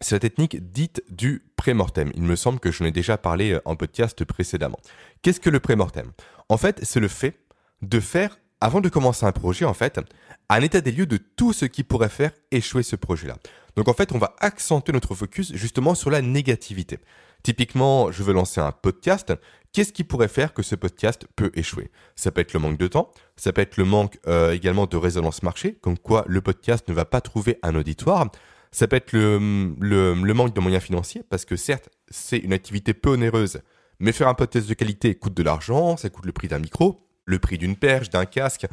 C'est 0.00 0.16
la 0.16 0.20
technique 0.20 0.72
dite 0.72 1.04
du 1.08 1.44
pré-mortem. 1.54 2.10
Il 2.16 2.22
me 2.22 2.34
semble 2.34 2.58
que 2.58 2.72
je 2.72 2.82
ai 2.82 2.90
déjà 2.90 3.16
parlé 3.16 3.52
euh, 3.52 3.62
en 3.64 3.76
podcast 3.76 4.24
précédemment. 4.24 4.80
Qu'est-ce 5.22 5.38
que 5.38 5.50
le 5.50 5.60
pré-mortem? 5.60 6.10
En 6.48 6.56
fait, 6.56 6.80
c'est 6.82 7.00
le 7.00 7.08
fait 7.08 7.38
de 7.80 8.00
faire 8.00 8.36
avant 8.64 8.80
de 8.80 8.88
commencer 8.88 9.26
un 9.26 9.32
projet, 9.32 9.66
en 9.66 9.74
fait, 9.74 10.00
un 10.48 10.62
état 10.62 10.80
des 10.80 10.90
lieux 10.90 11.04
de 11.04 11.18
tout 11.18 11.52
ce 11.52 11.66
qui 11.66 11.84
pourrait 11.84 12.08
faire 12.08 12.32
échouer 12.50 12.82
ce 12.82 12.96
projet-là. 12.96 13.36
Donc 13.76 13.88
en 13.88 13.92
fait, 13.92 14.10
on 14.12 14.18
va 14.18 14.34
accentuer 14.40 14.94
notre 14.94 15.14
focus 15.14 15.52
justement 15.52 15.94
sur 15.94 16.08
la 16.08 16.22
négativité. 16.22 16.98
Typiquement, 17.42 18.10
je 18.10 18.22
veux 18.22 18.32
lancer 18.32 18.62
un 18.62 18.72
podcast. 18.72 19.34
Qu'est-ce 19.74 19.92
qui 19.92 20.02
pourrait 20.02 20.28
faire 20.28 20.54
que 20.54 20.62
ce 20.62 20.76
podcast 20.76 21.26
peut 21.36 21.50
échouer? 21.52 21.90
Ça 22.16 22.30
peut 22.30 22.40
être 22.40 22.54
le 22.54 22.60
manque 22.60 22.78
de 22.78 22.86
temps, 22.86 23.12
ça 23.36 23.52
peut 23.52 23.60
être 23.60 23.76
le 23.76 23.84
manque 23.84 24.18
euh, 24.28 24.52
également 24.52 24.86
de 24.86 24.96
résonance 24.96 25.42
marché, 25.42 25.74
comme 25.82 25.98
quoi 25.98 26.24
le 26.26 26.40
podcast 26.40 26.88
ne 26.88 26.94
va 26.94 27.04
pas 27.04 27.20
trouver 27.20 27.58
un 27.62 27.74
auditoire. 27.74 28.30
Ça 28.72 28.88
peut 28.88 28.96
être 28.96 29.12
le, 29.12 29.74
le, 29.78 30.14
le 30.14 30.34
manque 30.34 30.54
de 30.54 30.60
moyens 30.60 30.82
financiers, 30.82 31.22
parce 31.28 31.44
que 31.44 31.56
certes, 31.56 31.90
c'est 32.08 32.38
une 32.38 32.54
activité 32.54 32.94
peu 32.94 33.10
onéreuse, 33.10 33.60
mais 33.98 34.12
faire 34.12 34.28
un 34.28 34.34
podcast 34.34 34.66
de 34.66 34.74
qualité 34.74 35.14
coûte 35.16 35.34
de 35.34 35.42
l'argent, 35.42 35.98
ça 35.98 36.08
coûte 36.08 36.24
le 36.24 36.32
prix 36.32 36.48
d'un 36.48 36.60
micro 36.60 37.03
le 37.24 37.38
prix 37.38 37.58
d'une 37.58 37.76
perche, 37.76 38.10
d'un 38.10 38.24
casque, 38.24 38.66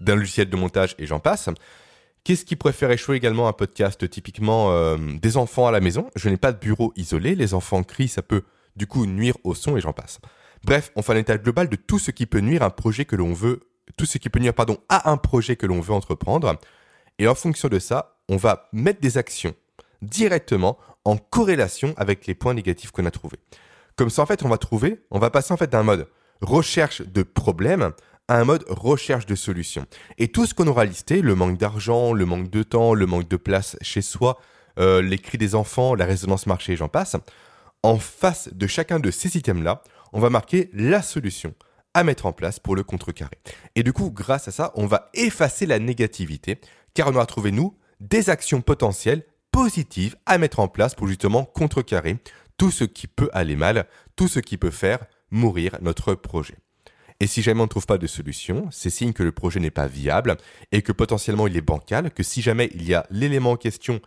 d'un 0.00 0.16
logiciel 0.16 0.48
de 0.48 0.56
montage 0.56 0.94
et 0.98 1.06
j'en 1.06 1.20
passe. 1.20 1.48
Qu'est-ce 2.24 2.44
qui 2.44 2.56
faire 2.72 2.90
échouer 2.90 3.16
également 3.16 3.48
un 3.48 3.52
podcast 3.52 4.08
Typiquement 4.08 4.72
euh, 4.72 4.96
des 5.20 5.36
enfants 5.36 5.66
à 5.66 5.70
la 5.70 5.80
maison? 5.80 6.10
Je 6.16 6.28
n'ai 6.28 6.36
pas 6.36 6.52
de 6.52 6.58
bureau 6.58 6.92
isolé, 6.96 7.34
les 7.34 7.54
enfants 7.54 7.82
crient, 7.82 8.08
ça 8.08 8.22
peut 8.22 8.42
du 8.76 8.86
coup 8.86 9.06
nuire 9.06 9.36
au 9.44 9.54
son 9.54 9.76
et 9.76 9.80
j'en 9.80 9.92
passe. 9.92 10.20
Bref, 10.64 10.92
on 10.96 11.02
fait 11.02 11.14
un 11.14 11.16
état 11.16 11.38
global 11.38 11.68
de 11.68 11.76
tout 11.76 11.98
ce 11.98 12.10
qui 12.10 12.26
peut 12.26 12.40
nuire 12.40 12.62
à 12.62 12.66
un 12.66 12.70
projet 12.70 13.06
que 13.06 13.16
l'on 13.16 13.32
veut, 13.32 13.60
tout 13.96 14.04
ce 14.04 14.18
qui 14.18 14.28
peut 14.28 14.38
nuire 14.38 14.54
pardon 14.54 14.78
à 14.88 15.10
un 15.10 15.16
projet 15.16 15.56
que 15.56 15.66
l'on 15.66 15.80
veut 15.80 15.94
entreprendre. 15.94 16.58
Et 17.18 17.26
en 17.26 17.34
fonction 17.34 17.68
de 17.68 17.78
ça, 17.78 18.18
on 18.28 18.36
va 18.36 18.68
mettre 18.72 19.00
des 19.00 19.16
actions 19.18 19.54
directement 20.02 20.78
en 21.04 21.16
corrélation 21.16 21.94
avec 21.96 22.26
les 22.26 22.34
points 22.34 22.54
négatifs 22.54 22.90
qu'on 22.90 23.06
a 23.06 23.10
trouvés. 23.10 23.38
Comme 23.96 24.10
ça, 24.10 24.22
en 24.22 24.26
fait, 24.26 24.44
on 24.44 24.48
va 24.48 24.58
trouver, 24.58 25.04
on 25.10 25.18
va 25.18 25.30
passer 25.30 25.52
en 25.52 25.56
fait 25.56 25.70
d'un 25.70 25.82
mode 25.82 26.06
recherche 26.40 27.02
de 27.02 27.22
problèmes 27.22 27.92
à 28.28 28.38
un 28.38 28.44
mode 28.44 28.64
recherche 28.68 29.26
de 29.26 29.34
solutions. 29.34 29.86
Et 30.18 30.28
tout 30.28 30.46
ce 30.46 30.54
qu'on 30.54 30.68
aura 30.68 30.84
listé, 30.84 31.20
le 31.20 31.34
manque 31.34 31.58
d'argent, 31.58 32.12
le 32.12 32.24
manque 32.26 32.48
de 32.48 32.62
temps, 32.62 32.94
le 32.94 33.06
manque 33.06 33.28
de 33.28 33.36
place 33.36 33.76
chez 33.82 34.02
soi, 34.02 34.38
euh, 34.78 35.02
les 35.02 35.18
cris 35.18 35.38
des 35.38 35.54
enfants, 35.54 35.94
la 35.94 36.04
résonance 36.04 36.46
marché, 36.46 36.76
j'en 36.76 36.88
passe, 36.88 37.16
en 37.82 37.98
face 37.98 38.48
de 38.52 38.66
chacun 38.66 39.00
de 39.00 39.10
ces 39.10 39.36
items-là, 39.36 39.82
on 40.12 40.20
va 40.20 40.30
marquer 40.30 40.70
la 40.72 41.02
solution 41.02 41.54
à 41.94 42.04
mettre 42.04 42.26
en 42.26 42.32
place 42.32 42.60
pour 42.60 42.76
le 42.76 42.84
contrecarrer. 42.84 43.38
Et 43.74 43.82
du 43.82 43.92
coup, 43.92 44.10
grâce 44.10 44.48
à 44.48 44.52
ça, 44.52 44.72
on 44.76 44.86
va 44.86 45.10
effacer 45.14 45.66
la 45.66 45.78
négativité, 45.78 46.60
car 46.94 47.08
on 47.08 47.14
aura 47.14 47.26
trouvé, 47.26 47.50
nous, 47.50 47.76
des 47.98 48.30
actions 48.30 48.60
potentielles 48.60 49.24
positives 49.50 50.16
à 50.26 50.38
mettre 50.38 50.60
en 50.60 50.68
place 50.68 50.94
pour 50.94 51.08
justement 51.08 51.44
contrecarrer 51.44 52.18
tout 52.56 52.70
ce 52.70 52.84
qui 52.84 53.06
peut 53.06 53.30
aller 53.32 53.56
mal, 53.56 53.86
tout 54.16 54.28
ce 54.28 54.38
qui 54.38 54.56
peut 54.56 54.70
faire 54.70 55.00
mourir 55.30 55.76
notre 55.80 56.14
projet. 56.14 56.56
Et 57.20 57.26
si 57.26 57.42
jamais 57.42 57.60
on 57.60 57.64
ne 57.64 57.68
trouve 57.68 57.86
pas 57.86 57.98
de 57.98 58.06
solution, 58.06 58.68
c'est 58.70 58.88
signe 58.88 59.12
que 59.12 59.22
le 59.22 59.32
projet 59.32 59.60
n'est 59.60 59.70
pas 59.70 59.86
viable 59.86 60.36
et 60.72 60.80
que 60.80 60.92
potentiellement 60.92 61.46
il 61.46 61.56
est 61.56 61.60
bancal, 61.60 62.10
que 62.10 62.22
si 62.22 62.40
jamais 62.40 62.70
il 62.74 62.88
y 62.88 62.94
a 62.94 63.06
l'élément 63.10 63.52
en 63.52 63.56
question 63.56 64.00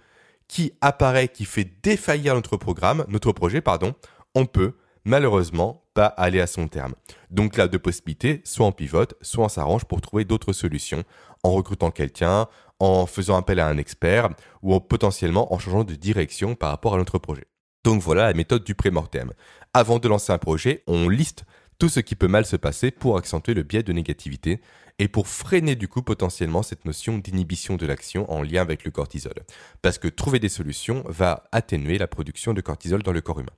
qui 0.48 0.74
apparaît, 0.82 1.28
qui 1.28 1.46
fait 1.46 1.70
défaillir 1.84 2.34
notre 2.34 2.58
programme, 2.58 3.06
notre 3.08 3.32
projet, 3.32 3.62
pardon, 3.62 3.94
on 4.34 4.46
peut 4.46 4.74
malheureusement 5.06 5.84
pas 5.94 6.08
aller 6.08 6.42
à 6.42 6.48
son 6.48 6.68
terme. 6.68 6.96
Donc 7.30 7.56
là, 7.56 7.68
deux 7.68 7.80
possibilités, 7.80 8.42
soit 8.46 8.66
on 8.66 8.72
pivote, 8.72 9.16
soit 9.22 9.46
on 9.46 9.50
s'arrange 9.50 9.86
pour 9.86 10.02
trouver 10.02 10.26
d'autres 10.26 10.54
solutions, 10.54 11.04
en 11.44 11.52
recrutant 11.52 11.92
quelqu'un, 11.92 12.48
en 12.80 13.06
faisant 13.06 13.38
appel 13.38 13.60
à 13.60 13.68
un 13.68 13.78
expert, 13.78 14.30
ou 14.64 14.80
potentiellement 14.80 15.54
en 15.54 15.60
changeant 15.60 15.84
de 15.84 15.94
direction 15.94 16.56
par 16.56 16.72
rapport 16.72 16.96
à 16.96 16.98
notre 16.98 17.20
projet. 17.20 17.46
Donc 17.84 18.02
voilà 18.02 18.28
la 18.28 18.34
méthode 18.34 18.64
du 18.64 18.76
pré-mortem. 18.76 19.32
Avant 19.74 20.00
de 20.00 20.08
lancer 20.08 20.32
un 20.32 20.38
projet, 20.38 20.84
on 20.88 21.10
liste 21.10 21.46
tout 21.80 21.90
ce 21.90 22.00
qui 22.00 22.16
peut 22.16 22.28
mal 22.28 22.46
se 22.46 22.56
passer 22.56 22.92
pour 22.92 23.18
accentuer 23.18 23.54
le 23.54 23.64
biais 23.64 23.84
de 23.84 23.92
négativité 23.92 24.62
et 25.00 25.08
pour 25.08 25.28
freiner 25.28 25.76
du 25.76 25.88
coup 25.88 26.02
potentiellement 26.02 26.64
cette 26.64 26.86
notion 26.86 27.18
d'inhibition 27.18 27.76
de 27.76 27.86
l'action 27.86 28.32
en 28.32 28.42
lien 28.42 28.62
avec 28.62 28.86
le 28.86 28.92
cortisol. 28.92 29.34
Parce 29.82 29.98
que 29.98 30.08
trouver 30.08 30.40
des 30.40 30.50
solutions 30.50 31.04
va 31.08 31.44
atténuer 31.52 31.98
la 31.98 32.08
production 32.08 32.54
de 32.54 32.62
cortisol 32.62 33.04
dans 33.04 33.12
le 33.12 33.22
corps 33.22 33.40
humain. 33.40 33.52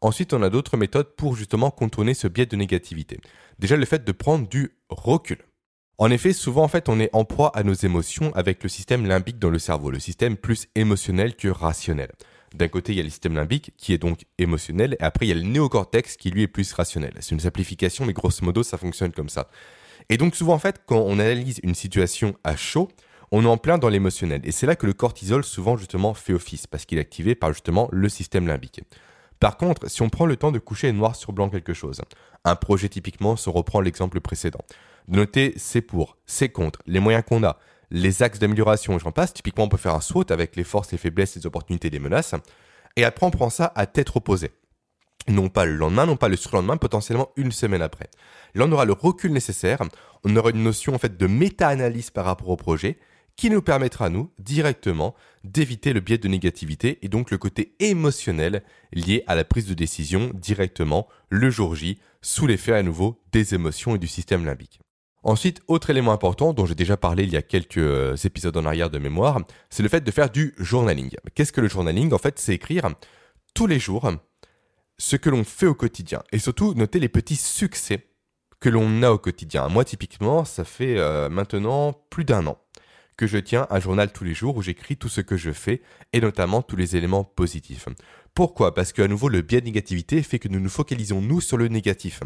Ensuite, 0.00 0.32
on 0.32 0.42
a 0.42 0.50
d'autres 0.50 0.76
méthodes 0.76 1.14
pour 1.16 1.36
justement 1.36 1.70
contourner 1.70 2.14
ce 2.14 2.28
biais 2.28 2.46
de 2.46 2.56
négativité. 2.56 3.20
Déjà 3.58 3.76
le 3.76 3.86
fait 3.86 4.04
de 4.04 4.12
prendre 4.12 4.48
du 4.48 4.76
recul. 4.88 5.38
En 5.96 6.10
effet, 6.10 6.32
souvent 6.32 6.64
en 6.64 6.68
fait, 6.68 6.88
on 6.88 6.98
est 6.98 7.10
en 7.12 7.24
proie 7.24 7.56
à 7.56 7.62
nos 7.62 7.74
émotions 7.74 8.34
avec 8.34 8.62
le 8.62 8.68
système 8.68 9.06
limbique 9.06 9.38
dans 9.38 9.50
le 9.50 9.60
cerveau, 9.60 9.90
le 9.90 10.00
système 10.00 10.36
plus 10.36 10.66
émotionnel 10.74 11.36
que 11.36 11.48
rationnel. 11.48 12.10
D'un 12.54 12.68
côté, 12.68 12.92
il 12.92 12.96
y 12.96 13.00
a 13.00 13.02
le 13.02 13.10
système 13.10 13.34
limbique 13.34 13.72
qui 13.76 13.92
est 13.92 13.98
donc 13.98 14.26
émotionnel, 14.38 14.96
et 15.00 15.02
après, 15.02 15.26
il 15.26 15.30
y 15.30 15.32
a 15.32 15.34
le 15.34 15.42
néocortex 15.42 16.16
qui 16.16 16.30
lui 16.30 16.42
est 16.42 16.48
plus 16.48 16.72
rationnel. 16.72 17.12
C'est 17.18 17.32
une 17.32 17.40
simplification, 17.40 18.06
mais 18.06 18.12
grosso 18.12 18.44
modo, 18.44 18.62
ça 18.62 18.78
fonctionne 18.78 19.12
comme 19.12 19.28
ça. 19.28 19.48
Et 20.08 20.16
donc, 20.16 20.36
souvent, 20.36 20.54
en 20.54 20.58
fait, 20.60 20.82
quand 20.86 21.00
on 21.00 21.18
analyse 21.18 21.58
une 21.64 21.74
situation 21.74 22.36
à 22.44 22.54
chaud, 22.54 22.88
on 23.32 23.44
est 23.44 23.48
en 23.48 23.56
plein 23.56 23.76
dans 23.76 23.88
l'émotionnel. 23.88 24.40
Et 24.44 24.52
c'est 24.52 24.66
là 24.66 24.76
que 24.76 24.86
le 24.86 24.92
cortisol, 24.92 25.42
souvent, 25.42 25.76
justement, 25.76 26.14
fait 26.14 26.32
office, 26.32 26.68
parce 26.68 26.84
qu'il 26.84 26.98
est 26.98 27.00
activé 27.00 27.34
par 27.34 27.52
justement 27.52 27.88
le 27.90 28.08
système 28.08 28.46
limbique. 28.46 28.82
Par 29.40 29.56
contre, 29.56 29.90
si 29.90 30.02
on 30.02 30.08
prend 30.08 30.26
le 30.26 30.36
temps 30.36 30.52
de 30.52 30.60
coucher 30.60 30.92
noir 30.92 31.16
sur 31.16 31.32
blanc 31.32 31.50
quelque 31.50 31.74
chose, 31.74 32.02
un 32.44 32.54
projet 32.54 32.88
typiquement, 32.88 33.34
on 33.46 33.52
reprend 33.52 33.80
l'exemple 33.80 34.20
précédent, 34.20 34.60
de 35.08 35.16
noter 35.16 35.54
c'est 35.56 35.82
pour, 35.82 36.18
c'est 36.24 36.50
contre, 36.50 36.80
les 36.86 37.00
moyens 37.00 37.24
qu'on 37.26 37.42
a, 37.42 37.58
les 37.90 38.22
axes 38.22 38.38
d'amélioration, 38.38 38.98
j'en 38.98 39.12
passe. 39.12 39.34
Typiquement, 39.34 39.64
on 39.64 39.68
peut 39.68 39.76
faire 39.76 39.94
un 39.94 40.00
SWOT 40.00 40.26
avec 40.30 40.56
les 40.56 40.64
forces, 40.64 40.92
les 40.92 40.98
faiblesses, 40.98 41.36
les 41.36 41.46
opportunités, 41.46 41.90
les 41.90 41.98
menaces. 41.98 42.34
Et 42.96 43.04
après, 43.04 43.26
on 43.26 43.30
prend 43.30 43.50
ça 43.50 43.72
à 43.74 43.86
tête 43.86 44.08
reposée. 44.08 44.52
Non 45.26 45.48
pas 45.48 45.64
le 45.64 45.74
lendemain, 45.76 46.06
non 46.06 46.16
pas 46.16 46.28
le 46.28 46.36
surlendemain, 46.36 46.76
potentiellement 46.76 47.30
une 47.36 47.52
semaine 47.52 47.82
après. 47.82 48.10
Là, 48.54 48.66
on 48.66 48.72
aura 48.72 48.84
le 48.84 48.92
recul 48.92 49.32
nécessaire. 49.32 49.80
On 50.24 50.36
aura 50.36 50.50
une 50.50 50.62
notion 50.62 50.94
en 50.94 50.98
fait 50.98 51.16
de 51.16 51.26
méta-analyse 51.26 52.10
par 52.10 52.26
rapport 52.26 52.50
au 52.50 52.56
projet 52.56 52.98
qui 53.36 53.50
nous 53.50 53.62
permettra, 53.62 54.10
nous, 54.10 54.30
directement, 54.38 55.14
d'éviter 55.42 55.92
le 55.92 56.00
biais 56.00 56.18
de 56.18 56.28
négativité 56.28 56.98
et 57.02 57.08
donc 57.08 57.30
le 57.30 57.38
côté 57.38 57.74
émotionnel 57.80 58.62
lié 58.92 59.24
à 59.26 59.34
la 59.34 59.44
prise 59.44 59.66
de 59.66 59.74
décision 59.74 60.30
directement 60.34 61.08
le 61.30 61.50
jour 61.50 61.74
J, 61.74 61.98
sous 62.22 62.46
l'effet 62.46 62.74
à 62.74 62.82
nouveau 62.82 63.20
des 63.32 63.54
émotions 63.54 63.96
et 63.96 63.98
du 63.98 64.06
système 64.06 64.44
limbique. 64.44 64.80
Ensuite, 65.24 65.62
autre 65.68 65.88
élément 65.88 66.12
important 66.12 66.52
dont 66.52 66.66
j'ai 66.66 66.74
déjà 66.74 66.98
parlé 66.98 67.24
il 67.24 67.32
y 67.32 67.36
a 67.38 67.42
quelques 67.42 67.78
euh, 67.78 68.14
épisodes 68.24 68.56
en 68.58 68.66
arrière 68.66 68.90
de 68.90 68.98
mémoire, 68.98 69.40
c'est 69.70 69.82
le 69.82 69.88
fait 69.88 70.02
de 70.02 70.10
faire 70.10 70.28
du 70.28 70.54
journaling. 70.58 71.16
Qu'est-ce 71.34 71.50
que 71.50 71.62
le 71.62 71.68
journaling? 71.68 72.12
En 72.12 72.18
fait, 72.18 72.38
c'est 72.38 72.52
écrire 72.52 72.90
tous 73.54 73.66
les 73.66 73.78
jours 73.78 74.12
ce 74.98 75.16
que 75.16 75.30
l'on 75.30 75.42
fait 75.42 75.66
au 75.66 75.74
quotidien 75.74 76.22
et 76.30 76.38
surtout 76.38 76.74
noter 76.74 77.00
les 77.00 77.08
petits 77.08 77.36
succès 77.36 78.06
que 78.60 78.68
l'on 78.68 79.02
a 79.02 79.10
au 79.10 79.18
quotidien. 79.18 79.68
Moi, 79.68 79.86
typiquement, 79.86 80.44
ça 80.44 80.64
fait 80.64 80.98
euh, 80.98 81.30
maintenant 81.30 81.94
plus 82.10 82.24
d'un 82.24 82.46
an 82.46 82.58
que 83.16 83.26
je 83.26 83.38
tiens 83.38 83.66
un 83.70 83.80
journal 83.80 84.12
tous 84.12 84.24
les 84.24 84.34
jours 84.34 84.56
où 84.56 84.62
j'écris 84.62 84.98
tout 84.98 85.08
ce 85.08 85.22
que 85.22 85.38
je 85.38 85.52
fais 85.52 85.80
et 86.12 86.20
notamment 86.20 86.60
tous 86.60 86.76
les 86.76 86.96
éléments 86.96 87.24
positifs. 87.24 87.88
Pourquoi? 88.34 88.74
Parce 88.74 88.92
qu'à 88.92 89.08
nouveau, 89.08 89.30
le 89.30 89.40
biais 89.40 89.60
de 89.60 89.66
négativité 89.66 90.22
fait 90.22 90.38
que 90.38 90.48
nous 90.48 90.60
nous 90.60 90.68
focalisons 90.68 91.22
nous 91.22 91.40
sur 91.40 91.56
le 91.56 91.68
négatif. 91.68 92.20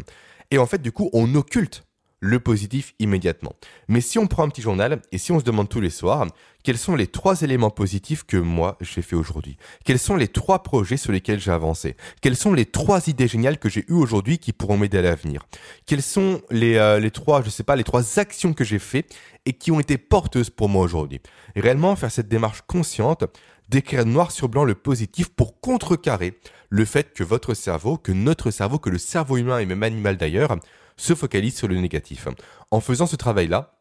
Et 0.51 0.57
en 0.57 0.65
fait, 0.65 0.81
du 0.81 0.91
coup, 0.91 1.09
on 1.13 1.33
occulte 1.35 1.83
le 2.19 2.39
positif 2.39 2.93
immédiatement. 2.99 3.53
Mais 3.87 4.01
si 4.01 4.19
on 4.19 4.27
prend 4.27 4.43
un 4.43 4.49
petit 4.49 4.61
journal 4.61 5.01
et 5.11 5.17
si 5.17 5.31
on 5.31 5.39
se 5.39 5.45
demande 5.45 5.69
tous 5.69 5.81
les 5.81 5.89
soirs, 5.89 6.27
quels 6.63 6.77
sont 6.77 6.95
les 6.95 7.07
trois 7.07 7.41
éléments 7.41 7.69
positifs 7.69 8.23
que 8.23 8.35
moi 8.35 8.77
j'ai 8.81 9.01
fait 9.01 9.15
aujourd'hui? 9.15 9.57
Quels 9.85 9.99
sont 9.99 10.15
les 10.15 10.27
trois 10.27 10.61
projets 10.61 10.97
sur 10.97 11.11
lesquels 11.11 11.39
j'ai 11.39 11.51
avancé? 11.51 11.95
Quelles 12.21 12.35
sont 12.35 12.53
les 12.53 12.65
trois 12.65 13.07
idées 13.07 13.27
géniales 13.27 13.57
que 13.57 13.69
j'ai 13.69 13.85
eues 13.87 13.93
aujourd'hui 13.93 14.39
qui 14.39 14.51
pourront 14.51 14.77
m'aider 14.77 14.97
à 14.97 15.01
l'avenir? 15.01 15.45
Quelles 15.85 16.01
sont 16.01 16.41
les, 16.51 16.75
euh, 16.75 16.99
les 16.99 17.11
trois, 17.11 17.41
je 17.41 17.49
sais 17.49 17.63
pas, 17.63 17.77
les 17.77 17.85
trois 17.85 18.19
actions 18.19 18.53
que 18.53 18.65
j'ai 18.65 18.79
fait 18.79 19.05
et 19.45 19.53
qui 19.53 19.71
ont 19.71 19.79
été 19.79 19.97
porteuses 19.97 20.49
pour 20.49 20.67
moi 20.67 20.83
aujourd'hui? 20.83 21.21
Réellement 21.55 21.95
faire 21.95 22.11
cette 22.11 22.27
démarche 22.27 22.61
consciente 22.67 23.23
d'écrire 23.69 24.05
noir 24.05 24.31
sur 24.31 24.49
blanc 24.49 24.65
le 24.65 24.75
positif 24.75 25.29
pour 25.29 25.61
contrecarrer 25.61 26.37
le 26.69 26.85
fait 26.85 27.13
que 27.13 27.23
votre 27.23 27.53
cerveau, 27.53 27.97
que 27.97 28.11
notre 28.11 28.51
cerveau, 28.51 28.79
que 28.79 28.89
le 28.89 28.97
cerveau 28.97 29.37
humain 29.37 29.59
et 29.59 29.65
même 29.65 29.83
animal 29.83 30.17
d'ailleurs, 30.17 30.57
se 30.99 31.15
focalise 31.15 31.55
sur 31.55 31.67
le 31.67 31.79
négatif. 31.79 32.27
En 32.71 32.81
faisant 32.81 33.07
ce 33.07 33.15
travail-là, 33.15 33.79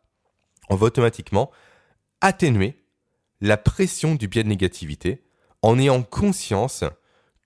on 0.70 0.76
va 0.76 0.86
automatiquement 0.86 1.50
atténuer 2.20 2.76
la 3.40 3.56
pression 3.56 4.14
du 4.14 4.28
biais 4.28 4.44
de 4.44 4.48
négativité 4.48 5.24
en 5.62 5.78
ayant 5.78 6.02
conscience 6.02 6.84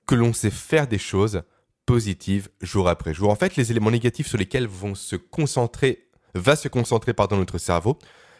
que 0.06 0.14
l'on 0.14 0.32
sait 0.32 0.50
faire 0.50 0.86
des 0.86 0.98
choses 0.98 1.42
positives 1.86 2.48
jour 2.60 2.88
après 2.88 3.14
jour. 3.14 3.30
En 3.30 3.34
fait, 3.34 3.56
les 3.56 3.70
éléments 3.70 3.90
négatifs 3.90 4.28
sur 4.28 4.38
lesquels 4.38 4.66
vont 4.66 4.94
se 4.94 5.16
concentrer, 5.16 6.08
va 6.34 6.56
se 6.56 6.68
concentrer 6.68 7.12
pardon, 7.12 7.36
notre 7.36 7.58
cerveau 7.58 7.98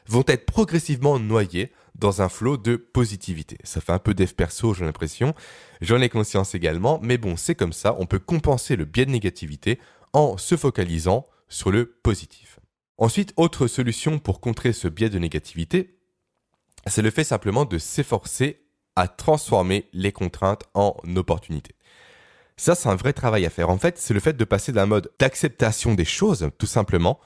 vont 0.08 0.24
être 0.26 0.46
progressivement 0.46 1.18
noyés 1.18 1.72
dans 1.94 2.22
un 2.22 2.28
flot 2.28 2.56
de 2.56 2.76
positivité. 2.76 3.58
Ça 3.64 3.80
fait 3.80 3.92
un 3.92 3.98
peu 3.98 4.14
dev 4.14 4.32
perso, 4.32 4.74
j'ai 4.74 4.84
l'impression. 4.84 5.34
J'en 5.80 6.00
ai 6.00 6.08
conscience 6.08 6.54
également, 6.54 6.98
mais 7.02 7.18
bon, 7.18 7.36
c'est 7.36 7.54
comme 7.54 7.72
ça, 7.72 7.94
on 7.98 8.06
peut 8.06 8.18
compenser 8.18 8.76
le 8.76 8.84
biais 8.84 9.06
de 9.06 9.10
négativité 9.10 9.78
en 10.12 10.36
se 10.36 10.56
focalisant 10.56 11.26
sur 11.48 11.70
le 11.70 11.86
positif. 11.86 12.60
Ensuite, 12.98 13.32
autre 13.36 13.66
solution 13.66 14.18
pour 14.18 14.40
contrer 14.40 14.72
ce 14.72 14.88
biais 14.88 15.10
de 15.10 15.18
négativité, 15.18 15.98
c'est 16.86 17.02
le 17.02 17.10
fait 17.10 17.24
simplement 17.24 17.64
de 17.64 17.78
s'efforcer 17.78 18.64
à 18.96 19.08
transformer 19.08 19.88
les 19.92 20.12
contraintes 20.12 20.64
en 20.74 20.96
opportunités. 21.16 21.74
Ça, 22.56 22.74
c'est 22.74 22.88
un 22.88 22.94
vrai 22.94 23.12
travail 23.12 23.46
à 23.46 23.50
faire. 23.50 23.70
En 23.70 23.78
fait, 23.78 23.98
c'est 23.98 24.14
le 24.14 24.20
fait 24.20 24.36
de 24.36 24.44
passer 24.44 24.72
d'un 24.72 24.86
mode 24.86 25.10
d'acceptation 25.18 25.94
des 25.94 26.04
choses, 26.04 26.50
tout 26.58 26.66
simplement, 26.66 27.18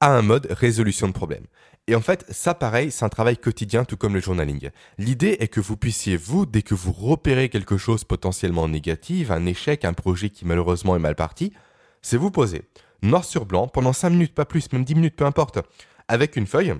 à 0.00 0.08
un 0.08 0.22
mode 0.22 0.48
résolution 0.50 1.06
de 1.06 1.12
problèmes. 1.12 1.46
Et 1.86 1.94
en 1.94 2.00
fait, 2.00 2.24
ça 2.28 2.54
pareil, 2.54 2.90
c'est 2.90 3.04
un 3.04 3.08
travail 3.08 3.36
quotidien 3.36 3.84
tout 3.84 3.96
comme 3.96 4.14
le 4.14 4.20
journaling. 4.20 4.70
L'idée 4.98 5.36
est 5.40 5.48
que 5.48 5.60
vous 5.60 5.76
puissiez, 5.76 6.16
vous, 6.16 6.46
dès 6.46 6.62
que 6.62 6.74
vous 6.74 6.92
repérez 6.92 7.48
quelque 7.48 7.76
chose 7.76 8.04
potentiellement 8.04 8.68
négatif, 8.68 9.30
un 9.30 9.46
échec, 9.46 9.84
un 9.84 9.92
projet 9.92 10.30
qui 10.30 10.44
malheureusement 10.44 10.96
est 10.96 11.00
mal 11.00 11.14
parti, 11.14 11.52
c'est 12.02 12.16
vous 12.16 12.30
poser, 12.30 12.62
noir 13.02 13.24
sur 13.24 13.46
blanc, 13.46 13.68
pendant 13.68 13.92
5 13.92 14.10
minutes, 14.10 14.34
pas 14.34 14.44
plus, 14.44 14.70
même 14.72 14.84
10 14.84 14.94
minutes, 14.96 15.16
peu 15.16 15.24
importe, 15.24 15.60
avec 16.08 16.36
une 16.36 16.46
feuille, 16.46 16.74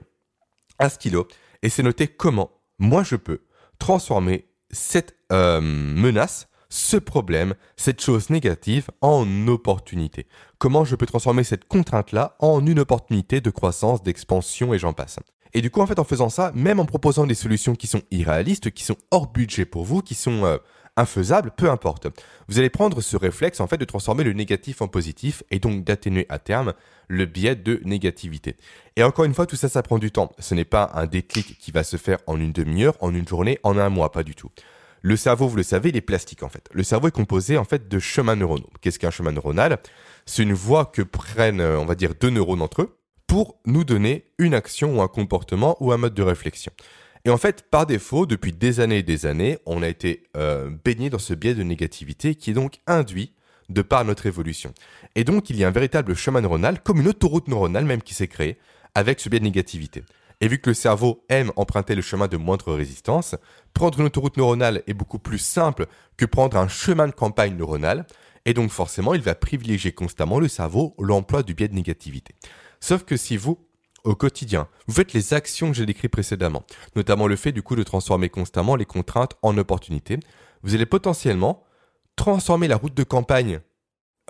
un 0.78 0.88
stylo, 0.88 1.26
et 1.62 1.68
c'est 1.68 1.82
noté 1.82 2.08
comment 2.08 2.50
moi 2.78 3.02
je 3.02 3.16
peux 3.16 3.42
transformer 3.78 4.48
cette 4.70 5.14
euh, 5.32 5.60
menace, 5.60 6.48
ce 6.68 6.96
problème, 6.96 7.54
cette 7.76 8.00
chose 8.00 8.30
négative 8.30 8.88
en 9.02 9.26
opportunité. 9.46 10.26
Comment 10.58 10.84
je 10.84 10.96
peux 10.96 11.06
transformer 11.06 11.44
cette 11.44 11.66
contrainte-là 11.66 12.36
en 12.38 12.64
une 12.66 12.80
opportunité 12.80 13.40
de 13.40 13.50
croissance, 13.50 14.02
d'expansion 14.02 14.72
et 14.72 14.78
j'en 14.78 14.92
passe. 14.92 15.18
Et 15.54 15.60
du 15.60 15.70
coup, 15.70 15.80
en 15.80 15.86
fait, 15.86 15.98
en 15.98 16.04
faisant 16.04 16.30
ça, 16.30 16.50
même 16.54 16.80
en 16.80 16.86
proposant 16.86 17.26
des 17.26 17.34
solutions 17.34 17.74
qui 17.74 17.86
sont 17.86 18.00
irréalistes, 18.10 18.70
qui 18.70 18.84
sont 18.84 18.96
hors 19.10 19.30
budget 19.30 19.66
pour 19.66 19.84
vous, 19.84 20.00
qui 20.00 20.14
sont 20.14 20.44
euh, 20.46 20.56
infaisable, 20.96 21.52
peu 21.56 21.70
importe. 21.70 22.06
Vous 22.48 22.58
allez 22.58 22.70
prendre 22.70 23.00
ce 23.00 23.16
réflexe 23.16 23.60
en 23.60 23.66
fait 23.66 23.78
de 23.78 23.84
transformer 23.84 24.24
le 24.24 24.32
négatif 24.32 24.82
en 24.82 24.88
positif 24.88 25.42
et 25.50 25.58
donc 25.58 25.84
d'atténuer 25.84 26.26
à 26.28 26.38
terme 26.38 26.74
le 27.08 27.26
biais 27.26 27.56
de 27.56 27.80
négativité. 27.84 28.56
Et 28.96 29.02
encore 29.02 29.24
une 29.24 29.34
fois, 29.34 29.46
tout 29.46 29.56
ça, 29.56 29.68
ça 29.68 29.82
prend 29.82 29.98
du 29.98 30.10
temps. 30.10 30.32
Ce 30.38 30.54
n'est 30.54 30.64
pas 30.64 30.90
un 30.94 31.06
déclic 31.06 31.58
qui 31.58 31.70
va 31.70 31.84
se 31.84 31.96
faire 31.96 32.18
en 32.26 32.38
une 32.38 32.52
demi-heure, 32.52 32.96
en 33.00 33.14
une 33.14 33.26
journée, 33.26 33.58
en 33.62 33.78
un 33.78 33.88
mois, 33.88 34.12
pas 34.12 34.22
du 34.22 34.34
tout. 34.34 34.50
Le 35.00 35.16
cerveau, 35.16 35.48
vous 35.48 35.56
le 35.56 35.64
savez, 35.64 35.88
il 35.88 35.96
est 35.96 36.00
plastique 36.00 36.42
en 36.42 36.48
fait. 36.48 36.68
Le 36.72 36.84
cerveau 36.84 37.08
est 37.08 37.12
composé 37.12 37.58
en 37.58 37.64
fait 37.64 37.88
de 37.88 37.98
chemins 37.98 38.36
neuronaux. 38.36 38.70
Qu'est-ce 38.80 38.98
qu'un 38.98 39.10
chemin 39.10 39.32
neuronal? 39.32 39.78
C'est 40.26 40.44
une 40.44 40.52
voie 40.52 40.86
que 40.86 41.02
prennent, 41.02 41.60
on 41.60 41.84
va 41.84 41.96
dire, 41.96 42.14
deux 42.20 42.30
neurones 42.30 42.62
entre 42.62 42.82
eux 42.82 42.98
pour 43.26 43.58
nous 43.66 43.82
donner 43.82 44.26
une 44.38 44.54
action 44.54 44.98
ou 44.98 45.02
un 45.02 45.08
comportement 45.08 45.76
ou 45.80 45.90
un 45.90 45.96
mode 45.96 46.14
de 46.14 46.22
réflexion. 46.22 46.70
Et 47.24 47.30
en 47.30 47.36
fait, 47.36 47.62
par 47.70 47.86
défaut, 47.86 48.26
depuis 48.26 48.52
des 48.52 48.80
années 48.80 48.98
et 48.98 49.02
des 49.02 49.26
années, 49.26 49.58
on 49.64 49.82
a 49.82 49.88
été 49.88 50.24
euh, 50.36 50.70
baigné 50.84 51.08
dans 51.08 51.18
ce 51.18 51.34
biais 51.34 51.54
de 51.54 51.62
négativité 51.62 52.34
qui 52.34 52.50
est 52.50 52.54
donc 52.54 52.78
induit 52.86 53.32
de 53.68 53.82
par 53.82 54.04
notre 54.04 54.26
évolution. 54.26 54.74
Et 55.14 55.24
donc, 55.24 55.48
il 55.48 55.56
y 55.56 55.64
a 55.64 55.68
un 55.68 55.72
véritable 55.72 56.14
chemin 56.14 56.40
neuronal, 56.40 56.82
comme 56.82 57.00
une 57.00 57.08
autoroute 57.08 57.48
neuronale 57.48 57.84
même 57.84 58.02
qui 58.02 58.14
s'est 58.14 58.26
créée, 58.26 58.58
avec 58.94 59.20
ce 59.20 59.28
biais 59.28 59.38
de 59.38 59.44
négativité. 59.44 60.02
Et 60.40 60.48
vu 60.48 60.58
que 60.58 60.70
le 60.70 60.74
cerveau 60.74 61.24
aime 61.28 61.52
emprunter 61.54 61.94
le 61.94 62.02
chemin 62.02 62.26
de 62.26 62.36
moindre 62.36 62.74
résistance, 62.74 63.36
prendre 63.72 64.00
une 64.00 64.06
autoroute 64.06 64.36
neuronale 64.36 64.82
est 64.88 64.94
beaucoup 64.94 65.20
plus 65.20 65.38
simple 65.38 65.86
que 66.16 66.26
prendre 66.26 66.56
un 66.56 66.66
chemin 66.66 67.06
de 67.06 67.12
campagne 67.12 67.56
neuronale, 67.56 68.04
et 68.44 68.54
donc 68.54 68.70
forcément, 68.70 69.14
il 69.14 69.22
va 69.22 69.36
privilégier 69.36 69.92
constamment 69.92 70.40
le 70.40 70.48
cerveau 70.48 70.96
l'emploi 70.98 71.44
du 71.44 71.54
biais 71.54 71.68
de 71.68 71.76
négativité. 71.76 72.34
Sauf 72.80 73.04
que 73.04 73.16
si 73.16 73.36
vous, 73.36 73.64
au 74.04 74.14
quotidien. 74.14 74.68
Vous 74.86 74.94
faites 74.94 75.12
les 75.12 75.34
actions 75.34 75.68
que 75.70 75.76
j'ai 75.76 75.86
décrites 75.86 76.10
précédemment, 76.10 76.64
notamment 76.96 77.26
le 77.26 77.36
fait 77.36 77.52
du 77.52 77.62
coup 77.62 77.76
de 77.76 77.82
transformer 77.82 78.28
constamment 78.28 78.76
les 78.76 78.84
contraintes 78.84 79.36
en 79.42 79.56
opportunités. 79.58 80.18
Vous 80.62 80.74
allez 80.74 80.86
potentiellement 80.86 81.64
transformer 82.16 82.68
la 82.68 82.76
route 82.76 82.94
de 82.94 83.04
campagne 83.04 83.60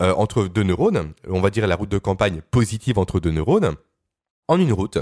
euh, 0.00 0.14
entre 0.14 0.46
deux 0.46 0.62
neurones, 0.62 1.12
on 1.28 1.40
va 1.40 1.50
dire 1.50 1.66
la 1.66 1.76
route 1.76 1.90
de 1.90 1.98
campagne 1.98 2.40
positive 2.50 2.98
entre 2.98 3.20
deux 3.20 3.30
neurones, 3.30 3.74
en 4.48 4.58
une 4.58 4.72
route, 4.72 4.98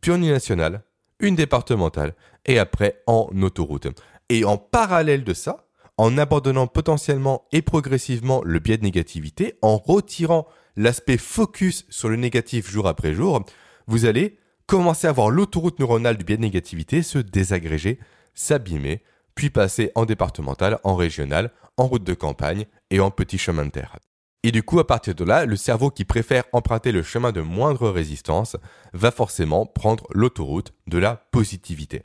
puis 0.00 0.10
en 0.10 0.16
une 0.16 0.30
nationale, 0.30 0.82
une 1.20 1.36
départementale, 1.36 2.14
et 2.44 2.58
après 2.58 3.02
en 3.06 3.28
autoroute. 3.42 3.88
Et 4.28 4.44
en 4.44 4.56
parallèle 4.58 5.24
de 5.24 5.34
ça, 5.34 5.68
en 5.98 6.18
abandonnant 6.18 6.66
potentiellement 6.66 7.46
et 7.52 7.62
progressivement 7.62 8.42
le 8.44 8.58
biais 8.58 8.76
de 8.76 8.82
négativité, 8.82 9.58
en 9.62 9.78
retirant 9.78 10.46
l'aspect 10.76 11.16
focus 11.16 11.86
sur 11.88 12.08
le 12.08 12.16
négatif 12.16 12.70
jour 12.70 12.86
après 12.86 13.14
jour, 13.14 13.44
vous 13.86 14.04
allez 14.04 14.38
commencer 14.66 15.06
à 15.06 15.12
voir 15.12 15.30
l'autoroute 15.30 15.78
neuronale 15.78 16.16
du 16.16 16.24
biais 16.24 16.36
de 16.36 16.42
négativité 16.42 17.02
se 17.02 17.18
désagréger, 17.18 17.98
s'abîmer, 18.34 19.02
puis 19.34 19.50
passer 19.50 19.92
en 19.94 20.04
départemental, 20.04 20.78
en 20.82 20.96
régional, 20.96 21.52
en 21.76 21.86
route 21.86 22.04
de 22.04 22.14
campagne 22.14 22.66
et 22.90 23.00
en 23.00 23.10
petit 23.10 23.38
chemin 23.38 23.66
de 23.66 23.70
terre. 23.70 23.96
Et 24.42 24.52
du 24.52 24.62
coup, 24.62 24.78
à 24.78 24.86
partir 24.86 25.14
de 25.14 25.24
là, 25.24 25.44
le 25.44 25.56
cerveau 25.56 25.90
qui 25.90 26.04
préfère 26.04 26.44
emprunter 26.52 26.92
le 26.92 27.02
chemin 27.02 27.32
de 27.32 27.40
moindre 27.40 27.88
résistance 27.90 28.56
va 28.92 29.10
forcément 29.10 29.66
prendre 29.66 30.06
l'autoroute 30.12 30.72
de 30.86 30.98
la 30.98 31.16
positivité. 31.32 32.02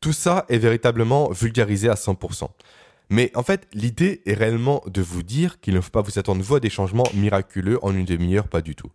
Tout 0.00 0.12
ça 0.12 0.44
est 0.48 0.58
véritablement 0.58 1.30
vulgarisé 1.30 1.88
à 1.88 1.94
100%. 1.94 2.48
Mais 3.10 3.32
en 3.34 3.42
fait, 3.42 3.66
l'idée 3.72 4.22
est 4.26 4.34
réellement 4.34 4.82
de 4.86 5.00
vous 5.00 5.22
dire 5.22 5.60
qu'il 5.60 5.74
ne 5.74 5.80
faut 5.80 5.90
pas 5.90 6.02
vous 6.02 6.18
attendre 6.18 6.42
vous 6.42 6.60
des 6.60 6.70
changements 6.70 7.08
miraculeux 7.14 7.78
en 7.82 7.94
une 7.94 8.04
demi-heure, 8.04 8.48
pas 8.48 8.60
du 8.60 8.76
tout. 8.76 8.90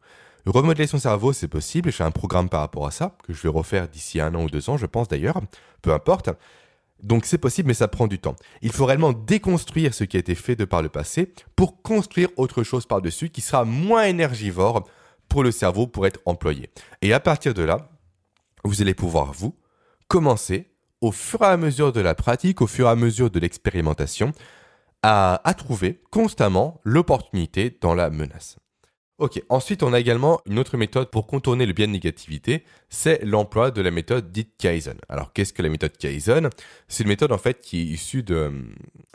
Remodeler 0.45 0.87
son 0.87 0.99
cerveau, 0.99 1.31
c'est 1.31 1.47
possible, 1.47 1.91
j'ai 1.91 2.03
un 2.03 2.11
programme 2.11 2.49
par 2.49 2.59
rapport 2.59 2.85
à 2.85 2.91
ça, 2.91 3.15
que 3.23 3.33
je 3.33 3.41
vais 3.41 3.49
refaire 3.49 3.87
d'ici 3.87 4.19
un 4.19 4.35
an 4.35 4.43
ou 4.43 4.49
deux 4.49 4.69
ans, 4.69 4.77
je 4.77 4.85
pense 4.85 5.07
d'ailleurs, 5.07 5.39
peu 5.81 5.93
importe. 5.93 6.29
Donc 7.01 7.25
c'est 7.25 7.37
possible, 7.37 7.67
mais 7.67 7.73
ça 7.73 7.87
prend 7.87 8.07
du 8.07 8.19
temps. 8.19 8.35
Il 8.61 8.71
faut 8.71 8.85
réellement 8.85 9.13
déconstruire 9.13 9.93
ce 9.93 10.03
qui 10.03 10.17
a 10.17 10.19
été 10.19 10.35
fait 10.35 10.55
de 10.55 10.65
par 10.65 10.81
le 10.81 10.89
passé 10.89 11.33
pour 11.55 11.81
construire 11.81 12.29
autre 12.37 12.63
chose 12.63 12.85
par-dessus 12.85 13.29
qui 13.29 13.41
sera 13.41 13.65
moins 13.65 14.03
énergivore 14.03 14.87
pour 15.29 15.43
le 15.43 15.51
cerveau 15.51 15.87
pour 15.87 16.07
être 16.07 16.19
employé. 16.25 16.69
Et 17.01 17.13
à 17.13 17.19
partir 17.19 17.53
de 17.53 17.63
là, 17.63 17.89
vous 18.63 18.81
allez 18.81 18.93
pouvoir, 18.93 19.33
vous, 19.33 19.55
commencer 20.07 20.71
au 21.01 21.11
fur 21.11 21.41
et 21.41 21.47
à 21.47 21.57
mesure 21.57 21.91
de 21.91 21.99
la 21.99 22.15
pratique, 22.15 22.61
au 22.61 22.67
fur 22.67 22.87
et 22.87 22.91
à 22.91 22.95
mesure 22.95 23.29
de 23.29 23.39
l'expérimentation, 23.39 24.31
à, 25.01 25.41
trouver 25.57 26.01
constamment 26.11 26.79
l'opportunité 26.83 27.77
dans 27.81 27.93
la 27.93 28.09
menace. 28.09 28.57
Ok, 29.19 29.39
ensuite 29.49 29.83
on 29.83 29.93
a 29.93 29.99
également 29.99 30.41
une 30.47 30.57
autre 30.57 30.75
méthode 30.75 31.11
pour 31.11 31.27
contourner 31.27 31.67
le 31.67 31.73
biais 31.73 31.85
de 31.85 31.91
négativité, 31.91 32.63
c'est 32.89 33.23
l'emploi 33.23 33.69
de 33.69 33.79
la 33.79 33.91
méthode 33.91 34.31
dite 34.31 34.57
Kaizen. 34.57 34.97
Alors 35.07 35.33
qu'est-ce 35.33 35.53
que 35.53 35.61
la 35.61 35.69
méthode 35.69 35.95
Kaizen? 35.95 36.49
C'est 36.87 37.03
une 37.03 37.09
méthode 37.09 37.31
en 37.31 37.37
fait 37.37 37.61
qui 37.61 37.81
est 37.81 37.85
issue 37.85 38.23
de, 38.23 38.51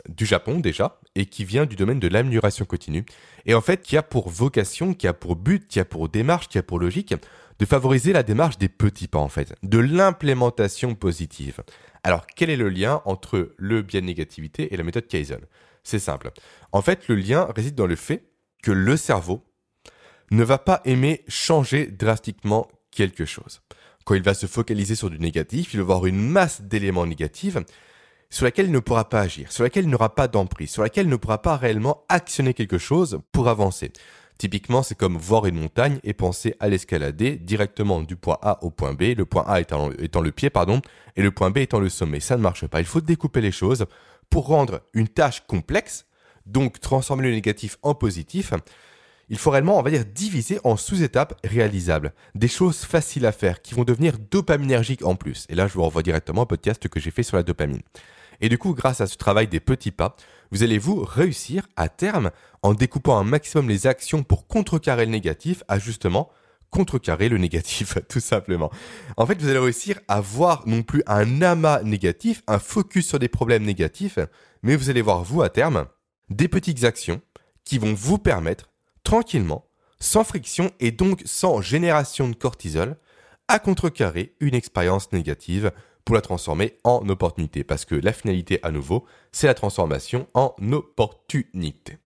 du 0.07 0.25
Japon 0.25 0.61
déjà 0.61 1.01
et 1.15 1.25
qui 1.25 1.43
vient 1.43 1.65
du 1.65 1.75
domaine 1.75 1.99
de 1.99 2.07
l'amélioration 2.07 2.63
continue 2.63 3.03
et 3.45 3.53
en 3.53 3.59
fait 3.59 3.81
qui 3.81 3.97
a 3.97 4.01
pour 4.01 4.29
vocation, 4.29 4.93
qui 4.93 5.05
a 5.05 5.13
pour 5.13 5.35
but, 5.35 5.67
qui 5.67 5.81
a 5.81 5.85
pour 5.85 6.07
démarche, 6.07 6.47
qui 6.47 6.57
a 6.57 6.63
pour 6.63 6.79
logique 6.79 7.13
de 7.59 7.65
favoriser 7.65 8.13
la 8.13 8.23
démarche 8.23 8.57
des 8.57 8.69
petits 8.69 9.09
pas 9.09 9.19
en 9.19 9.27
fait, 9.27 9.53
de 9.63 9.79
l'implémentation 9.79 10.95
positive. 10.95 11.61
Alors 12.05 12.25
quel 12.25 12.49
est 12.49 12.55
le 12.55 12.69
lien 12.69 13.01
entre 13.03 13.51
le 13.57 13.81
biais 13.81 13.99
de 13.99 14.05
négativité 14.05 14.73
et 14.73 14.77
la 14.77 14.83
méthode 14.83 15.07
Kaizen? 15.07 15.41
C'est 15.83 15.99
simple. 15.99 16.31
En 16.71 16.81
fait, 16.81 17.09
le 17.09 17.15
lien 17.15 17.49
réside 17.53 17.75
dans 17.75 17.87
le 17.87 17.97
fait 17.97 18.29
que 18.63 18.71
le 18.71 18.95
cerveau 18.95 19.45
ne 20.31 20.43
va 20.43 20.57
pas 20.57 20.81
aimer 20.85 21.23
changer 21.27 21.87
drastiquement 21.87 22.67
quelque 22.91 23.25
chose. 23.25 23.61
Quand 24.05 24.15
il 24.15 24.23
va 24.23 24.33
se 24.33 24.45
focaliser 24.47 24.95
sur 24.95 25.09
du 25.09 25.19
négatif, 25.19 25.73
il 25.73 25.79
va 25.79 25.83
avoir 25.83 26.05
une 26.05 26.19
masse 26.19 26.61
d'éléments 26.61 27.05
négatifs 27.05 27.57
sur 28.29 28.45
laquelle 28.45 28.67
il 28.67 28.71
ne 28.71 28.79
pourra 28.79 29.09
pas 29.09 29.21
agir, 29.21 29.51
sur 29.51 29.63
laquelle 29.63 29.85
il 29.85 29.89
n'aura 29.89 30.13
pas 30.15 30.27
d'emprise, 30.27 30.71
sur 30.71 30.83
laquelle 30.83 31.07
il 31.07 31.09
ne 31.09 31.15
pourra 31.15 31.41
pas 31.41 31.57
réellement 31.57 32.03
actionner 32.09 32.53
quelque 32.53 32.77
chose 32.77 33.19
pour 33.31 33.47
avancer. 33.47 33.91
Typiquement, 34.37 34.83
c'est 34.83 34.95
comme 34.95 35.17
voir 35.17 35.47
une 35.47 35.59
montagne 35.59 35.99
et 36.03 36.13
penser 36.13 36.55
à 36.61 36.69
l'escalader 36.69 37.35
directement 37.35 38.01
du 38.01 38.15
point 38.15 38.37
A 38.41 38.63
au 38.63 38.69
point 38.69 38.93
B, 38.93 39.13
le 39.17 39.25
point 39.25 39.43
A 39.45 39.59
étant, 39.59 39.89
le 39.89 40.31
pied, 40.31 40.49
pardon, 40.49 40.81
et 41.17 41.21
le 41.21 41.31
point 41.31 41.51
B 41.51 41.57
étant 41.57 41.79
le 41.79 41.89
sommet. 41.89 42.21
Ça 42.21 42.37
ne 42.37 42.41
marche 42.41 42.65
pas. 42.65 42.79
Il 42.79 42.85
faut 42.85 43.01
découper 43.01 43.41
les 43.41 43.51
choses 43.51 43.85
pour 44.29 44.47
rendre 44.47 44.81
une 44.93 45.09
tâche 45.09 45.43
complexe, 45.45 46.05
donc 46.45 46.79
transformer 46.79 47.23
le 47.23 47.33
négatif 47.33 47.77
en 47.81 47.95
positif. 47.95 48.53
Il 49.29 49.37
faut 49.37 49.51
réellement, 49.51 49.77
on 49.77 49.83
va 49.83 49.91
dire, 49.91 50.05
diviser 50.05 50.59
en 50.63 50.75
sous-étapes 50.75 51.39
réalisables. 51.43 52.13
Des 52.35 52.47
choses 52.47 52.79
faciles 52.79 53.25
à 53.25 53.31
faire 53.31 53.61
qui 53.61 53.75
vont 53.75 53.83
devenir 53.83 54.17
dopaminergiques 54.17 55.05
en 55.05 55.15
plus. 55.15 55.45
Et 55.49 55.55
là, 55.55 55.67
je 55.67 55.73
vous 55.73 55.83
renvoie 55.83 56.03
directement 56.03 56.41
au 56.41 56.45
podcast 56.47 56.87
que 56.87 56.99
j'ai 56.99 57.11
fait 57.11 57.23
sur 57.23 57.37
la 57.37 57.43
dopamine. 57.43 57.81
Et 58.41 58.49
du 58.49 58.57
coup, 58.57 58.73
grâce 58.73 59.01
à 59.01 59.07
ce 59.07 59.17
travail 59.17 59.47
des 59.47 59.59
petits 59.59 59.91
pas, 59.91 60.15
vous 60.51 60.63
allez 60.63 60.77
vous 60.77 61.03
réussir 61.03 61.67
à 61.75 61.89
terme 61.89 62.31
en 62.63 62.73
découpant 62.73 63.17
un 63.17 63.23
maximum 63.23 63.69
les 63.69 63.85
actions 63.85 64.23
pour 64.23 64.47
contrecarrer 64.47 65.05
le 65.05 65.11
négatif 65.11 65.63
à 65.67 65.77
justement 65.77 66.29
contrecarrer 66.69 67.29
le 67.29 67.37
négatif, 67.37 67.97
tout 68.09 68.19
simplement. 68.19 68.71
En 69.17 69.25
fait, 69.25 69.41
vous 69.41 69.49
allez 69.49 69.59
réussir 69.59 69.99
à 70.07 70.21
voir 70.21 70.63
non 70.67 70.83
plus 70.83 71.03
un 71.07 71.41
amas 71.41 71.81
négatif, 71.83 72.43
un 72.47 72.59
focus 72.59 73.07
sur 73.07 73.19
des 73.19 73.27
problèmes 73.27 73.63
négatifs, 73.63 74.19
mais 74.63 74.75
vous 74.75 74.89
allez 74.89 75.01
voir, 75.01 75.23
vous, 75.23 75.41
à 75.41 75.49
terme, 75.49 75.87
des 76.29 76.47
petites 76.47 76.83
actions 76.83 77.21
qui 77.65 77.77
vont 77.77 77.93
vous 77.93 78.17
permettre, 78.17 78.69
tranquillement, 79.09 79.65
sans 79.99 80.23
friction 80.23 80.69
et 80.79 80.91
donc 80.91 81.23
sans 81.25 81.61
génération 81.61 82.29
de 82.29 82.35
cortisol, 82.35 82.95
à 83.47 83.57
contrecarrer 83.57 84.35
une 84.39 84.53
expérience 84.53 85.11
négative 85.11 85.71
pour 86.05 86.13
la 86.13 86.21
transformer 86.21 86.77
en 86.83 87.09
opportunité. 87.09 87.63
Parce 87.63 87.85
que 87.85 87.95
la 87.95 88.13
finalité, 88.13 88.59
à 88.61 88.69
nouveau, 88.69 89.05
c'est 89.31 89.47
la 89.47 89.55
transformation 89.55 90.27
en 90.35 90.53
opportunité. 90.71 91.97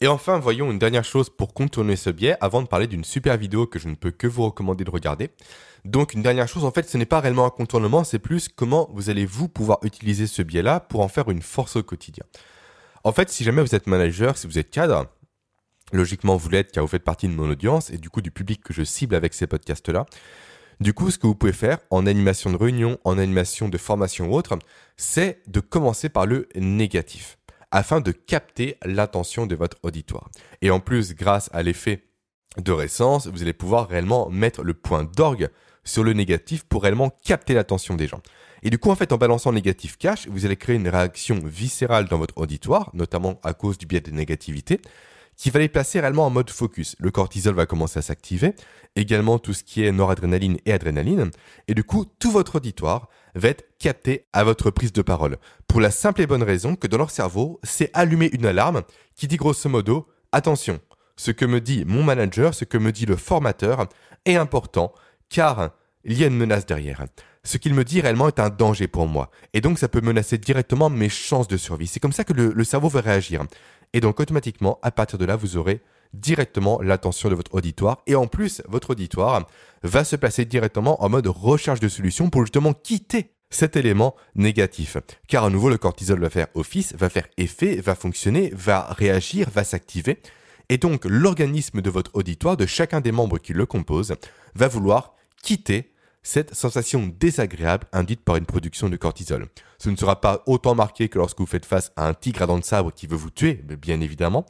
Et 0.00 0.08
enfin, 0.08 0.38
voyons 0.38 0.70
une 0.70 0.78
dernière 0.78 1.04
chose 1.04 1.28
pour 1.28 1.52
contourner 1.52 1.94
ce 1.94 2.08
biais 2.08 2.38
avant 2.40 2.62
de 2.62 2.68
parler 2.68 2.86
d'une 2.86 3.04
super 3.04 3.36
vidéo 3.36 3.66
que 3.66 3.78
je 3.78 3.88
ne 3.88 3.94
peux 3.94 4.10
que 4.10 4.26
vous 4.26 4.46
recommander 4.46 4.84
de 4.84 4.90
regarder. 4.90 5.28
Donc 5.84 6.14
une 6.14 6.22
dernière 6.22 6.48
chose, 6.48 6.64
en 6.64 6.70
fait, 6.70 6.88
ce 6.88 6.96
n'est 6.96 7.04
pas 7.04 7.20
réellement 7.20 7.44
un 7.44 7.50
contournement, 7.50 8.02
c'est 8.02 8.18
plus 8.18 8.48
comment 8.48 8.88
vous 8.94 9.10
allez 9.10 9.26
vous 9.26 9.48
pouvoir 9.48 9.80
utiliser 9.82 10.26
ce 10.26 10.40
biais-là 10.40 10.80
pour 10.80 11.02
en 11.02 11.08
faire 11.08 11.30
une 11.30 11.42
force 11.42 11.76
au 11.76 11.82
quotidien. 11.82 12.24
En 13.04 13.12
fait, 13.12 13.28
si 13.28 13.44
jamais 13.44 13.62
vous 13.62 13.74
êtes 13.74 13.86
manager, 13.86 14.36
si 14.36 14.46
vous 14.46 14.58
êtes 14.58 14.70
cadre, 14.70 15.06
logiquement 15.92 16.36
vous 16.36 16.48
l'êtes 16.48 16.72
car 16.72 16.84
vous 16.84 16.88
faites 16.88 17.04
partie 17.04 17.28
de 17.28 17.34
mon 17.34 17.48
audience 17.50 17.90
et 17.90 17.98
du 17.98 18.10
coup 18.10 18.20
du 18.20 18.30
public 18.30 18.62
que 18.62 18.72
je 18.72 18.82
cible 18.82 19.14
avec 19.14 19.34
ces 19.34 19.46
podcasts-là, 19.46 20.06
du 20.80 20.92
coup, 20.92 21.10
ce 21.10 21.16
que 21.16 21.26
vous 21.26 21.34
pouvez 21.34 21.52
faire 21.52 21.78
en 21.90 22.06
animation 22.06 22.52
de 22.52 22.56
réunion, 22.56 22.98
en 23.04 23.16
animation 23.18 23.68
de 23.68 23.78
formation 23.78 24.28
ou 24.28 24.34
autre, 24.34 24.58
c'est 24.98 25.40
de 25.46 25.60
commencer 25.60 26.10
par 26.10 26.26
le 26.26 26.48
négatif 26.54 27.38
afin 27.70 28.00
de 28.00 28.12
capter 28.12 28.76
l'attention 28.84 29.46
de 29.46 29.56
votre 29.56 29.78
auditoire. 29.82 30.30
Et 30.62 30.70
en 30.70 30.80
plus, 30.80 31.14
grâce 31.14 31.48
à 31.52 31.62
l'effet 31.62 32.04
de 32.58 32.72
récence, 32.72 33.26
vous 33.26 33.42
allez 33.42 33.52
pouvoir 33.52 33.88
réellement 33.88 34.28
mettre 34.28 34.62
le 34.62 34.74
point 34.74 35.04
d'orgue 35.04 35.48
sur 35.82 36.04
le 36.04 36.12
négatif 36.12 36.64
pour 36.64 36.82
réellement 36.82 37.10
capter 37.24 37.54
l'attention 37.54 37.94
des 37.94 38.06
gens. 38.06 38.20
Et 38.62 38.70
du 38.70 38.78
coup, 38.78 38.90
en 38.90 38.96
fait, 38.96 39.12
en 39.12 39.18
balançant 39.18 39.50
le 39.50 39.56
négatif 39.56 39.96
cash, 39.96 40.26
vous 40.28 40.44
allez 40.44 40.56
créer 40.56 40.76
une 40.76 40.88
réaction 40.88 41.40
viscérale 41.42 42.06
dans 42.06 42.18
votre 42.18 42.36
auditoire, 42.36 42.90
notamment 42.94 43.40
à 43.44 43.54
cause 43.54 43.78
du 43.78 43.86
biais 43.86 44.00
de 44.00 44.10
négativité, 44.10 44.80
qui 45.36 45.50
va 45.50 45.60
les 45.60 45.68
placer 45.68 46.00
réellement 46.00 46.26
en 46.26 46.30
mode 46.30 46.50
focus. 46.50 46.96
Le 46.98 47.10
cortisol 47.10 47.54
va 47.54 47.66
commencer 47.66 47.98
à 47.98 48.02
s'activer, 48.02 48.54
également 48.96 49.38
tout 49.38 49.52
ce 49.52 49.62
qui 49.62 49.84
est 49.84 49.92
noradrénaline 49.92 50.58
et 50.64 50.72
adrénaline, 50.72 51.30
et 51.68 51.74
du 51.74 51.84
coup, 51.84 52.06
tout 52.18 52.30
votre 52.30 52.56
auditoire 52.56 53.08
va 53.34 53.48
être 53.48 53.64
capté 53.78 54.26
à 54.32 54.44
votre 54.44 54.70
prise 54.70 54.92
de 54.92 55.02
parole. 55.02 55.36
Pour 55.68 55.80
la 55.80 55.90
simple 55.90 56.22
et 56.22 56.26
bonne 56.26 56.42
raison 56.42 56.74
que 56.74 56.86
dans 56.86 56.98
leur 56.98 57.10
cerveau, 57.10 57.60
c'est 57.62 57.90
allumer 57.92 58.30
une 58.32 58.46
alarme 58.46 58.82
qui 59.14 59.28
dit 59.28 59.36
grosso 59.36 59.68
modo, 59.68 60.08
attention, 60.32 60.80
ce 61.16 61.30
que 61.30 61.44
me 61.44 61.60
dit 61.60 61.84
mon 61.86 62.02
manager, 62.02 62.54
ce 62.54 62.64
que 62.64 62.78
me 62.78 62.92
dit 62.92 63.06
le 63.06 63.16
formateur 63.16 63.88
est 64.24 64.36
important, 64.36 64.92
car 65.28 65.70
il 66.04 66.18
y 66.18 66.24
a 66.24 66.28
une 66.28 66.36
menace 66.36 66.66
derrière. 66.66 67.04
Ce 67.42 67.58
qu'il 67.58 67.74
me 67.74 67.84
dit 67.84 68.00
réellement 68.00 68.28
est 68.28 68.40
un 68.40 68.50
danger 68.50 68.88
pour 68.88 69.06
moi. 69.06 69.30
Et 69.52 69.60
donc 69.60 69.78
ça 69.78 69.88
peut 69.88 70.00
menacer 70.00 70.36
directement 70.36 70.90
mes 70.90 71.08
chances 71.08 71.46
de 71.46 71.56
survie. 71.56 71.86
C'est 71.86 72.00
comme 72.00 72.12
ça 72.12 72.24
que 72.24 72.32
le, 72.32 72.52
le 72.52 72.64
cerveau 72.64 72.88
va 72.88 73.00
réagir. 73.00 73.44
Et 73.96 74.00
donc 74.00 74.20
automatiquement, 74.20 74.78
à 74.82 74.90
partir 74.90 75.18
de 75.18 75.24
là, 75.24 75.36
vous 75.36 75.56
aurez 75.56 75.80
directement 76.12 76.82
l'attention 76.82 77.30
de 77.30 77.34
votre 77.34 77.54
auditoire. 77.54 78.02
Et 78.06 78.14
en 78.14 78.26
plus, 78.26 78.60
votre 78.68 78.90
auditoire 78.90 79.46
va 79.82 80.04
se 80.04 80.16
placer 80.16 80.44
directement 80.44 81.02
en 81.02 81.08
mode 81.08 81.28
recherche 81.28 81.80
de 81.80 81.88
solutions 81.88 82.28
pour 82.28 82.42
justement 82.42 82.74
quitter 82.74 83.32
cet 83.48 83.74
élément 83.74 84.14
négatif. 84.34 84.98
Car 85.28 85.44
à 85.44 85.48
nouveau, 85.48 85.70
le 85.70 85.78
cortisol 85.78 86.20
va 86.20 86.28
faire 86.28 86.48
office, 86.52 86.94
va 86.94 87.08
faire 87.08 87.26
effet, 87.38 87.76
va 87.76 87.94
fonctionner, 87.94 88.52
va 88.54 88.82
réagir, 88.92 89.48
va 89.48 89.64
s'activer. 89.64 90.20
Et 90.68 90.76
donc, 90.76 91.06
l'organisme 91.06 91.80
de 91.80 91.88
votre 91.88 92.10
auditoire, 92.12 92.58
de 92.58 92.66
chacun 92.66 93.00
des 93.00 93.12
membres 93.12 93.38
qui 93.38 93.54
le 93.54 93.64
composent, 93.64 94.14
va 94.54 94.68
vouloir 94.68 95.14
quitter 95.42 95.94
cette 96.26 96.56
sensation 96.56 97.06
désagréable 97.20 97.86
induite 97.92 98.22
par 98.22 98.34
une 98.34 98.46
production 98.46 98.88
de 98.88 98.96
cortisol. 98.96 99.46
Ce 99.78 99.90
ne 99.90 99.94
sera 99.96 100.20
pas 100.20 100.42
autant 100.46 100.74
marqué 100.74 101.08
que 101.08 101.18
lorsque 101.18 101.38
vous 101.38 101.46
faites 101.46 101.64
face 101.64 101.92
à 101.94 102.08
un 102.08 102.14
tigre 102.14 102.42
à 102.42 102.46
dents 102.46 102.58
de 102.58 102.64
sabre 102.64 102.92
qui 102.92 103.06
veut 103.06 103.16
vous 103.16 103.30
tuer, 103.30 103.54
bien 103.54 104.00
évidemment, 104.00 104.44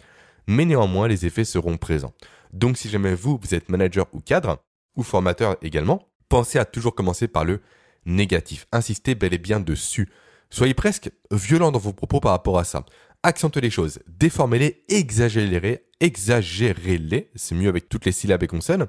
mais 0.47 0.65
néanmoins 0.65 1.07
les 1.07 1.27
effets 1.27 1.45
seront 1.45 1.77
présents. 1.77 2.15
Donc 2.55 2.79
si 2.79 2.89
jamais 2.89 3.15
vous, 3.15 3.39
vous 3.43 3.55
êtes 3.55 3.69
manager 3.69 4.07
ou 4.15 4.21
cadre, 4.21 4.65
ou 4.97 5.03
formateur 5.03 5.59
également, 5.61 6.09
pensez 6.31 6.59
à 6.59 6.65
toujours 6.65 6.95
commencer 6.95 7.29
par 7.29 7.45
le 7.45 7.61
négatif. 8.07 8.67
Insistez 8.73 9.15
bel 9.15 9.35
et 9.35 9.39
bien 9.39 9.61
dessus. 9.61 10.09
Soyez 10.49 10.73
presque 10.73 11.11
violent 11.31 11.73
dans 11.73 11.79
vos 11.79 11.93
propos 11.93 12.21
par 12.21 12.33
rapport 12.33 12.59
à 12.59 12.65
ça. 12.65 12.87
Accentuez 13.23 13.61
les 13.61 13.71
choses, 13.71 13.99
déformez-les, 14.07 14.83
exagérez-les, 14.89 15.85
exagérez-les, 16.01 17.31
c'est 17.35 17.55
mieux 17.55 17.69
avec 17.69 17.91
toutes 17.91 18.07
les 18.07 18.12
syllabes 18.12 18.45
et 18.45 18.47
consonnes. 18.47 18.87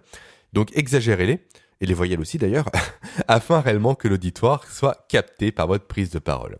Donc 0.53 0.69
exagérez-les 0.73 1.45
et 1.81 1.85
les 1.85 1.93
voyelles 1.93 2.19
aussi 2.19 2.37
d'ailleurs, 2.37 2.69
afin 3.27 3.61
réellement 3.61 3.95
que 3.95 4.07
l'auditoire 4.07 4.69
soit 4.71 5.05
capté 5.09 5.51
par 5.51 5.67
votre 5.67 5.85
prise 5.85 6.09
de 6.09 6.19
parole. 6.19 6.57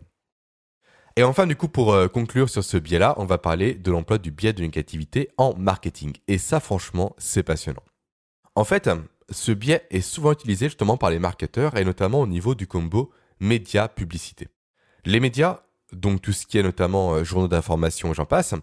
Et 1.16 1.24
enfin, 1.24 1.48
du 1.48 1.56
coup, 1.56 1.66
pour 1.66 1.92
euh, 1.92 2.06
conclure 2.06 2.48
sur 2.48 2.62
ce 2.62 2.76
biais-là, 2.76 3.14
on 3.16 3.24
va 3.24 3.38
parler 3.38 3.74
de 3.74 3.90
l'emploi 3.90 4.18
du 4.18 4.30
biais 4.30 4.52
de 4.52 4.62
négativité 4.62 5.30
en 5.36 5.52
marketing. 5.56 6.12
Et 6.28 6.38
ça, 6.38 6.60
franchement, 6.60 7.16
c'est 7.18 7.42
passionnant. 7.42 7.82
En 8.54 8.62
fait, 8.62 8.88
ce 9.30 9.50
biais 9.50 9.84
est 9.90 10.00
souvent 10.00 10.32
utilisé 10.32 10.66
justement 10.66 10.96
par 10.96 11.10
les 11.10 11.18
marketeurs 11.18 11.76
et 11.76 11.84
notamment 11.84 12.20
au 12.20 12.26
niveau 12.28 12.54
du 12.54 12.68
combo 12.68 13.10
média-publicité. 13.40 14.46
Les 15.04 15.18
médias, 15.18 15.62
donc 15.92 16.22
tout 16.22 16.32
ce 16.32 16.46
qui 16.46 16.58
est 16.58 16.62
notamment 16.62 17.14
euh, 17.14 17.24
journaux 17.24 17.48
d'information, 17.48 18.12
j'en 18.14 18.26
passe, 18.26 18.54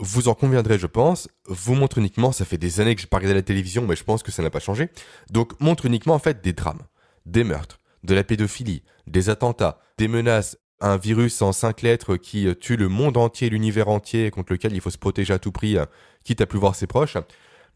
vous 0.00 0.28
en 0.28 0.34
conviendrez, 0.34 0.78
je 0.78 0.86
pense, 0.86 1.28
vous 1.46 1.74
montrent 1.74 1.98
uniquement, 1.98 2.32
ça 2.32 2.44
fait 2.44 2.58
des 2.58 2.80
années 2.80 2.94
que 2.94 3.00
j'ai 3.02 3.06
pas 3.06 3.18
regardé 3.18 3.34
la 3.34 3.42
télévision, 3.42 3.86
mais 3.86 3.96
je 3.96 4.04
pense 4.04 4.22
que 4.22 4.32
ça 4.32 4.42
n'a 4.42 4.50
pas 4.50 4.58
changé, 4.58 4.88
donc 5.30 5.58
montre 5.60 5.86
uniquement 5.86 6.14
en 6.14 6.18
fait 6.18 6.42
des 6.42 6.52
drames, 6.52 6.82
des 7.26 7.44
meurtres, 7.44 7.80
de 8.02 8.14
la 8.14 8.24
pédophilie, 8.24 8.82
des 9.06 9.28
attentats, 9.28 9.80
des 9.98 10.08
menaces, 10.08 10.56
un 10.80 10.96
virus 10.96 11.42
en 11.42 11.52
cinq 11.52 11.82
lettres 11.82 12.16
qui 12.16 12.46
euh, 12.46 12.54
tue 12.54 12.76
le 12.76 12.88
monde 12.88 13.18
entier, 13.18 13.50
l'univers 13.50 13.88
entier, 13.88 14.30
contre 14.30 14.54
lequel 14.54 14.72
il 14.72 14.80
faut 14.80 14.90
se 14.90 14.98
protéger 14.98 15.34
à 15.34 15.38
tout 15.38 15.52
prix, 15.52 15.76
euh, 15.76 15.84
quitte 16.24 16.40
à 16.40 16.46
plus 16.46 16.58
voir 16.58 16.74
ses 16.74 16.86
proches. 16.86 17.18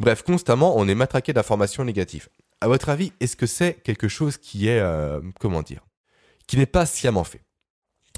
Bref, 0.00 0.22
constamment, 0.22 0.76
on 0.76 0.88
est 0.88 0.94
matraqué 0.94 1.34
d'informations 1.34 1.84
négatives. 1.84 2.28
À 2.62 2.68
votre 2.68 2.88
avis, 2.88 3.12
est-ce 3.20 3.36
que 3.36 3.46
c'est 3.46 3.74
quelque 3.84 4.08
chose 4.08 4.38
qui 4.38 4.68
est, 4.68 4.80
euh, 4.80 5.20
comment 5.38 5.60
dire, 5.60 5.82
qui 6.46 6.56
n'est 6.56 6.66
pas 6.66 6.86
sciemment 6.86 7.24
fait? 7.24 7.42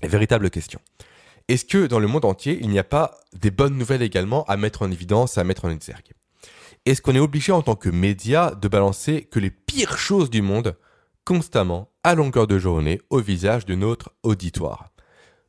Véritable 0.03 0.51
question. 0.51 0.81
Est-ce 1.49 1.65
que 1.65 1.87
dans 1.87 2.01
le 2.01 2.09
monde 2.09 2.25
entier, 2.25 2.59
il 2.61 2.69
n'y 2.71 2.79
a 2.81 2.85
pas 2.85 3.21
des 3.33 3.53
bonnes 3.53 3.79
nouvelles 3.79 4.03
également 4.03 4.45
à 4.47 4.57
mettre 4.57 4.83
en 4.83 4.91
évidence, 4.91 5.39
à 5.39 5.45
mettre 5.45 5.65
en 5.65 5.71
exergue? 5.71 6.13
Est-ce 6.87 7.01
qu'on 7.01 7.15
est 7.15 7.21
obligé 7.21 7.53
en 7.53 7.63
tant 7.63 7.77
que 7.77 7.89
média 7.89 8.51
de 8.51 8.67
balancer 8.67 9.23
que 9.31 9.39
les 9.39 9.51
pires 9.51 9.97
choses 9.97 10.29
du 10.29 10.43
monde 10.43 10.77
constamment, 11.25 11.93
à 12.03 12.17
longueur 12.17 12.49
de 12.49 12.59
journée, 12.59 13.01
au 13.11 13.21
visage 13.21 13.65
de 13.65 13.77
notre 13.77 14.13
auditoire? 14.25 14.91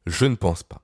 Je 0.06 0.26
ne 0.26 0.36
pense 0.36 0.62
pas. 0.62 0.84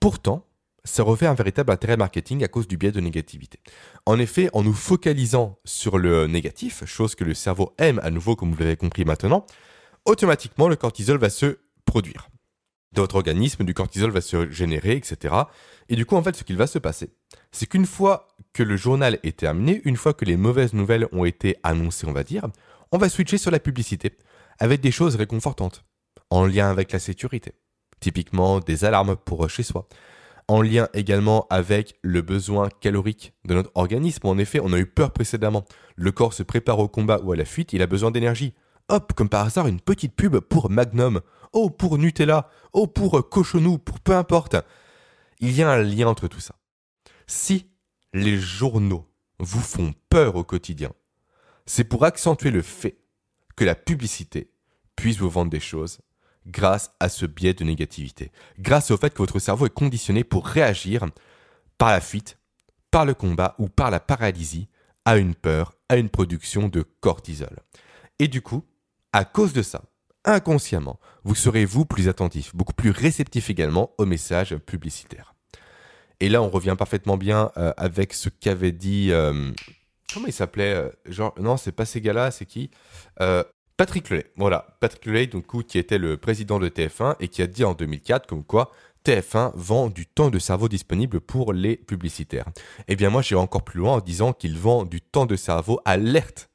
Pourtant, 0.00 0.44
ça 0.84 1.04
revêt 1.04 1.26
un 1.26 1.34
véritable 1.34 1.70
intérêt 1.70 1.96
marketing 1.96 2.42
à 2.42 2.48
cause 2.48 2.66
du 2.66 2.76
biais 2.76 2.92
de 2.92 3.00
négativité. 3.00 3.60
En 4.06 4.18
effet, 4.18 4.50
en 4.54 4.64
nous 4.64 4.72
focalisant 4.72 5.58
sur 5.64 5.98
le 5.98 6.26
négatif, 6.26 6.84
chose 6.84 7.14
que 7.14 7.24
le 7.24 7.34
cerveau 7.34 7.74
aime 7.78 8.00
à 8.02 8.10
nouveau 8.10 8.34
comme 8.34 8.52
vous 8.52 8.58
l'avez 8.58 8.76
compris 8.76 9.04
maintenant, 9.04 9.46
automatiquement 10.04 10.66
le 10.66 10.76
cortisol 10.76 11.18
va 11.18 11.30
se 11.30 11.58
produire. 11.84 12.28
Dans 12.92 13.02
votre 13.02 13.16
organisme, 13.16 13.64
du 13.64 13.74
cortisol 13.74 14.10
va 14.10 14.20
se 14.20 14.50
générer, 14.50 14.92
etc. 14.92 15.34
Et 15.88 15.96
du 15.96 16.06
coup, 16.06 16.16
en 16.16 16.22
fait, 16.22 16.36
ce 16.36 16.44
qu'il 16.44 16.56
va 16.56 16.66
se 16.66 16.78
passer, 16.78 17.10
c'est 17.52 17.66
qu'une 17.66 17.86
fois 17.86 18.28
que 18.52 18.62
le 18.62 18.76
journal 18.76 19.18
est 19.22 19.38
terminé, 19.38 19.82
une 19.84 19.96
fois 19.96 20.14
que 20.14 20.24
les 20.24 20.36
mauvaises 20.36 20.72
nouvelles 20.72 21.06
ont 21.12 21.24
été 21.24 21.56
annoncées, 21.62 22.06
on 22.06 22.12
va 22.12 22.24
dire, 22.24 22.46
on 22.92 22.98
va 22.98 23.08
switcher 23.08 23.36
sur 23.36 23.50
la 23.50 23.60
publicité, 23.60 24.16
avec 24.58 24.80
des 24.80 24.90
choses 24.90 25.16
réconfortantes, 25.16 25.84
en 26.30 26.46
lien 26.46 26.70
avec 26.70 26.92
la 26.92 26.98
sécurité. 26.98 27.52
Typiquement 28.00 28.60
des 28.60 28.84
alarmes 28.84 29.16
pour 29.16 29.48
chez 29.50 29.62
soi, 29.62 29.88
en 30.48 30.62
lien 30.62 30.88
également 30.94 31.46
avec 31.50 31.96
le 32.02 32.22
besoin 32.22 32.68
calorique 32.80 33.34
de 33.44 33.54
notre 33.54 33.70
organisme. 33.74 34.26
En 34.26 34.38
effet, 34.38 34.60
on 34.62 34.72
a 34.72 34.78
eu 34.78 34.86
peur 34.86 35.12
précédemment. 35.12 35.64
Le 35.96 36.10
corps 36.10 36.32
se 36.32 36.42
prépare 36.42 36.78
au 36.78 36.88
combat 36.88 37.20
ou 37.22 37.32
à 37.32 37.36
la 37.36 37.44
fuite, 37.44 37.72
il 37.74 37.82
a 37.82 37.86
besoin 37.86 38.10
d'énergie. 38.10 38.54
Hop, 38.88 39.12
comme 39.12 39.28
par 39.28 39.46
hasard, 39.46 39.66
une 39.66 39.80
petite 39.80 40.14
pub 40.14 40.38
pour 40.38 40.70
Magnum. 40.70 41.20
Oh, 41.52 41.70
pour 41.70 41.98
Nutella. 41.98 42.50
Oh, 42.72 42.86
pour 42.86 43.28
Cochonou, 43.28 43.78
pour 43.78 44.00
peu 44.00 44.14
importe. 44.14 44.56
Il 45.40 45.52
y 45.52 45.62
a 45.62 45.70
un 45.70 45.82
lien 45.82 46.08
entre 46.08 46.26
tout 46.26 46.40
ça. 46.40 46.54
Si 47.26 47.70
les 48.14 48.38
journaux 48.38 49.06
vous 49.38 49.60
font 49.60 49.94
peur 50.08 50.36
au 50.36 50.44
quotidien, 50.44 50.92
c'est 51.66 51.84
pour 51.84 52.04
accentuer 52.04 52.50
le 52.50 52.62
fait 52.62 52.98
que 53.56 53.64
la 53.64 53.74
publicité 53.74 54.50
puisse 54.96 55.18
vous 55.18 55.28
vendre 55.28 55.50
des 55.50 55.60
choses 55.60 56.00
grâce 56.46 56.92
à 56.98 57.08
ce 57.08 57.26
biais 57.26 57.52
de 57.52 57.64
négativité, 57.64 58.32
grâce 58.58 58.90
au 58.90 58.96
fait 58.96 59.10
que 59.10 59.18
votre 59.18 59.38
cerveau 59.38 59.66
est 59.66 59.74
conditionné 59.74 60.24
pour 60.24 60.46
réagir 60.46 61.04
par 61.76 61.90
la 61.90 62.00
fuite, 62.00 62.38
par 62.90 63.04
le 63.04 63.14
combat 63.14 63.54
ou 63.58 63.68
par 63.68 63.90
la 63.90 64.00
paralysie 64.00 64.68
à 65.04 65.18
une 65.18 65.34
peur, 65.34 65.74
à 65.88 65.96
une 65.96 66.08
production 66.08 66.68
de 66.68 66.82
cortisol. 67.00 67.58
Et 68.18 68.28
du 68.28 68.40
coup, 68.40 68.64
à 69.12 69.24
cause 69.24 69.52
de 69.52 69.62
ça, 69.62 69.82
inconsciemment, 70.24 70.98
vous 71.24 71.34
serez 71.34 71.64
vous 71.64 71.84
plus 71.84 72.08
attentif, 72.08 72.54
beaucoup 72.54 72.72
plus 72.72 72.90
réceptif 72.90 73.50
également 73.50 73.92
aux 73.98 74.06
messages 74.06 74.56
publicitaires. 74.56 75.34
Et 76.20 76.28
là, 76.28 76.42
on 76.42 76.50
revient 76.50 76.74
parfaitement 76.76 77.16
bien 77.16 77.50
euh, 77.56 77.72
avec 77.76 78.12
ce 78.12 78.28
qu'avait 78.28 78.72
dit. 78.72 79.08
Euh, 79.12 79.52
comment 80.12 80.26
il 80.26 80.32
s'appelait 80.32 80.74
euh, 80.74 80.90
Genre, 81.06 81.34
non, 81.38 81.56
c'est 81.56 81.72
pas 81.72 81.84
ces 81.84 82.00
gars-là, 82.00 82.30
c'est 82.30 82.46
qui 82.46 82.70
Patrick 83.76 84.10
Lelay, 84.10 84.26
voilà, 84.36 84.76
Patrick 84.80 85.06
Lelay, 85.06 85.28
donc, 85.28 85.46
qui 85.68 85.78
était 85.78 85.98
le 85.98 86.16
président 86.16 86.58
de 86.58 86.68
TF1 86.68 87.14
et 87.20 87.28
qui 87.28 87.42
a 87.42 87.46
dit 87.46 87.62
en 87.62 87.74
2004 87.74 88.26
comme 88.26 88.42
quoi 88.42 88.72
TF1 89.04 89.52
vend 89.54 89.88
du 89.88 90.04
temps 90.04 90.30
de 90.30 90.40
cerveau 90.40 90.68
disponible 90.68 91.20
pour 91.20 91.52
les 91.52 91.76
publicitaires. 91.76 92.46
Eh 92.88 92.96
bien 92.96 93.08
moi 93.08 93.22
j'irai 93.22 93.40
encore 93.40 93.62
plus 93.62 93.78
loin 93.78 93.94
en 93.94 94.00
disant 94.00 94.32
qu'il 94.32 94.58
vend 94.58 94.84
du 94.84 95.00
temps 95.00 95.26
de 95.26 95.36
cerveau 95.36 95.80
alerte 95.84 96.50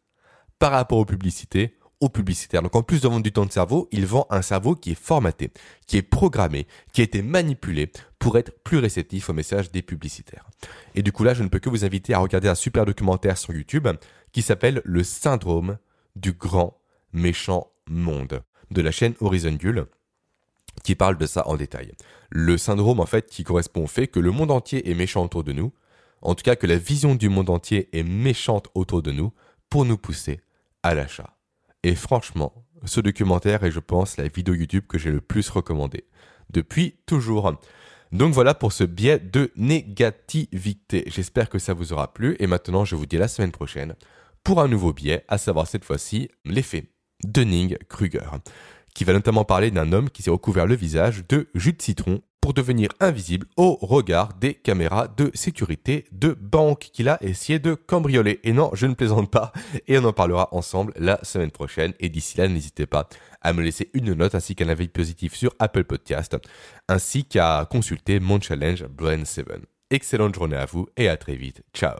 par 0.60 0.74
rapport 0.74 0.98
aux 0.98 1.06
publicités, 1.06 1.78
publicitaires. 2.10 2.62
Donc 2.62 2.76
en 2.76 2.84
plus 2.84 3.02
de 3.02 3.08
vendre 3.08 3.24
du 3.24 3.32
temps 3.32 3.46
de 3.46 3.52
cerveau, 3.52 3.88
il 3.92 4.06
vend 4.06 4.28
un 4.30 4.42
cerveau 4.42 4.76
qui 4.76 4.92
est 4.92 5.00
formaté, 5.00 5.52
qui 5.88 5.98
est 5.98 6.02
programmé, 6.02 6.68
qui 6.94 7.02
a 7.02 7.04
été 7.04 7.22
manipulé 7.22 7.92
pour 8.20 8.38
être 8.38 8.52
plus 8.64 8.78
réceptif 8.78 9.30
aux 9.30 9.34
messages 9.34 9.72
des 9.72 9.82
publicitaires. 9.82 10.50
Et 10.96 11.02
du 11.02 11.12
coup 11.12 11.24
là, 11.24 11.34
je 11.34 11.44
ne 11.44 11.50
peux 11.50 11.60
que 11.60 11.70
vous 11.70 11.86
inviter 11.86 12.14
à 12.14 12.20
regarder 12.20 12.48
un 12.48 12.56
super 12.56 12.86
documentaire 12.86 13.38
sur 13.38 13.54
YouTube 13.54 13.88
qui 14.32 14.42
s'appelle 14.42 14.82
Le 14.86 15.04
syndrome 15.04 15.78
du 16.16 16.34
grand 16.34 16.80
méchant 17.12 17.68
monde 17.88 18.44
de 18.72 18.82
la 18.82 18.92
chaîne 18.92 19.14
Horizon 19.20 19.54
Gull 19.54 19.86
qui 20.84 20.96
parle 20.96 21.18
de 21.18 21.26
ça 21.26 21.48
en 21.48 21.56
détail. 21.56 21.92
Le 22.30 22.58
syndrome 22.58 23.00
en 23.00 23.06
fait 23.06 23.30
qui 23.30 23.44
correspond 23.44 23.84
au 23.84 23.88
fait 23.88 24.08
que 24.08 24.20
le 24.20 24.32
monde 24.32 24.52
entier 24.52 24.90
est 24.90 24.96
méchant 24.96 25.24
autour 25.24 25.44
de 25.44 25.54
nous, 25.54 25.72
en 26.22 26.36
tout 26.36 26.44
cas 26.44 26.56
que 26.56 26.68
la 26.68 26.78
vision 26.78 27.16
du 27.16 27.30
monde 27.30 27.50
entier 27.50 27.90
est 27.94 28.04
méchante 28.04 28.70
autour 28.74 29.02
de 29.02 29.12
nous 29.12 29.32
pour 29.70 29.86
nous 29.86 29.98
pousser 29.98 30.42
à 30.82 30.96
l'achat. 30.96 31.36
Et 31.84 31.96
franchement, 31.96 32.54
ce 32.86 33.02
documentaire 33.02 33.64
est 33.64 33.72
je 33.72 33.80
pense 33.80 34.18
la 34.18 34.28
vidéo 34.28 34.56
YouTube 34.56 34.86
que 34.88 34.98
j'ai 34.98 35.12
le 35.12 35.22
plus 35.22 35.50
recommandée 35.50 36.06
depuis 36.50 36.96
toujours. 37.06 37.54
Donc 38.12 38.34
voilà 38.34 38.54
pour 38.54 38.72
ce 38.72 38.84
biais 38.84 39.20
de 39.20 39.52
négativité. 39.56 41.04
J'espère 41.08 41.50
que 41.50 41.60
ça 41.60 41.74
vous 41.74 41.94
aura 41.94 42.14
plu 42.14 42.36
et 42.40 42.48
maintenant 42.48 42.86
je 42.86 42.96
vous 42.96 43.06
dis 43.06 43.18
la 43.18 43.28
semaine 43.28 43.52
prochaine 43.52 43.96
pour 44.44 44.62
un 44.62 44.68
nouveau 44.68 44.94
biais, 44.94 45.24
à 45.28 45.38
savoir 45.38 45.68
cette 45.68 45.86
fois-ci 45.86 46.30
l'effet 46.46 46.90
Dunning-Kruger, 47.24 48.30
qui 48.94 49.04
va 49.04 49.14
notamment 49.14 49.46
parler 49.46 49.72
d'un 49.72 49.94
homme 49.94 50.10
qui 50.10 50.22
s'est 50.22 50.30
recouvert 50.30 50.68
le 50.68 50.76
visage 50.76 51.26
de 51.28 51.50
jus 51.56 51.74
de 51.74 51.82
citron 51.82 52.22
pour 52.44 52.54
devenir 52.54 52.90
invisible 53.00 53.48
au 53.56 53.78
regard 53.82 54.34
des 54.34 54.54
caméras 54.54 55.08
de 55.08 55.32
sécurité 55.34 56.04
de 56.12 56.34
banque 56.38 56.90
qu'il 56.92 57.08
a 57.08 57.18
essayé 57.24 57.58
de 57.58 57.74
cambrioler. 57.74 58.42
Et 58.44 58.52
non, 58.52 58.70
je 58.74 58.86
ne 58.86 58.96
plaisante 58.96 59.32
pas, 59.32 59.54
et 59.88 59.98
on 59.98 60.04
en 60.04 60.12
parlera 60.12 60.50
ensemble 60.52 60.92
la 60.98 61.24
semaine 61.24 61.52
prochaine. 61.52 61.94
Et 62.02 62.10
d'ici 62.10 62.38
là, 62.38 62.50
n'hésitez 62.50 62.86
pas 62.86 63.08
à 63.42 63.54
me 63.54 63.62
laisser 63.62 63.90
une 63.94 64.14
note 64.14 64.36
ainsi 64.36 64.56
qu'un 64.56 64.68
avis 64.68 64.90
positif 64.90 65.36
sur 65.36 65.56
Apple 65.58 65.86
Podcast, 65.86 66.38
ainsi 66.90 67.24
qu'à 67.24 67.66
consulter 67.72 68.20
mon 68.20 68.42
challenge 68.42 68.84
Brain 68.88 69.24
7. 69.24 69.46
Excellente 69.90 70.36
journée 70.36 70.58
à 70.58 70.66
vous 70.66 70.90
et 70.98 71.08
à 71.08 71.16
très 71.16 71.38
vite. 71.38 71.64
Ciao 71.74 71.96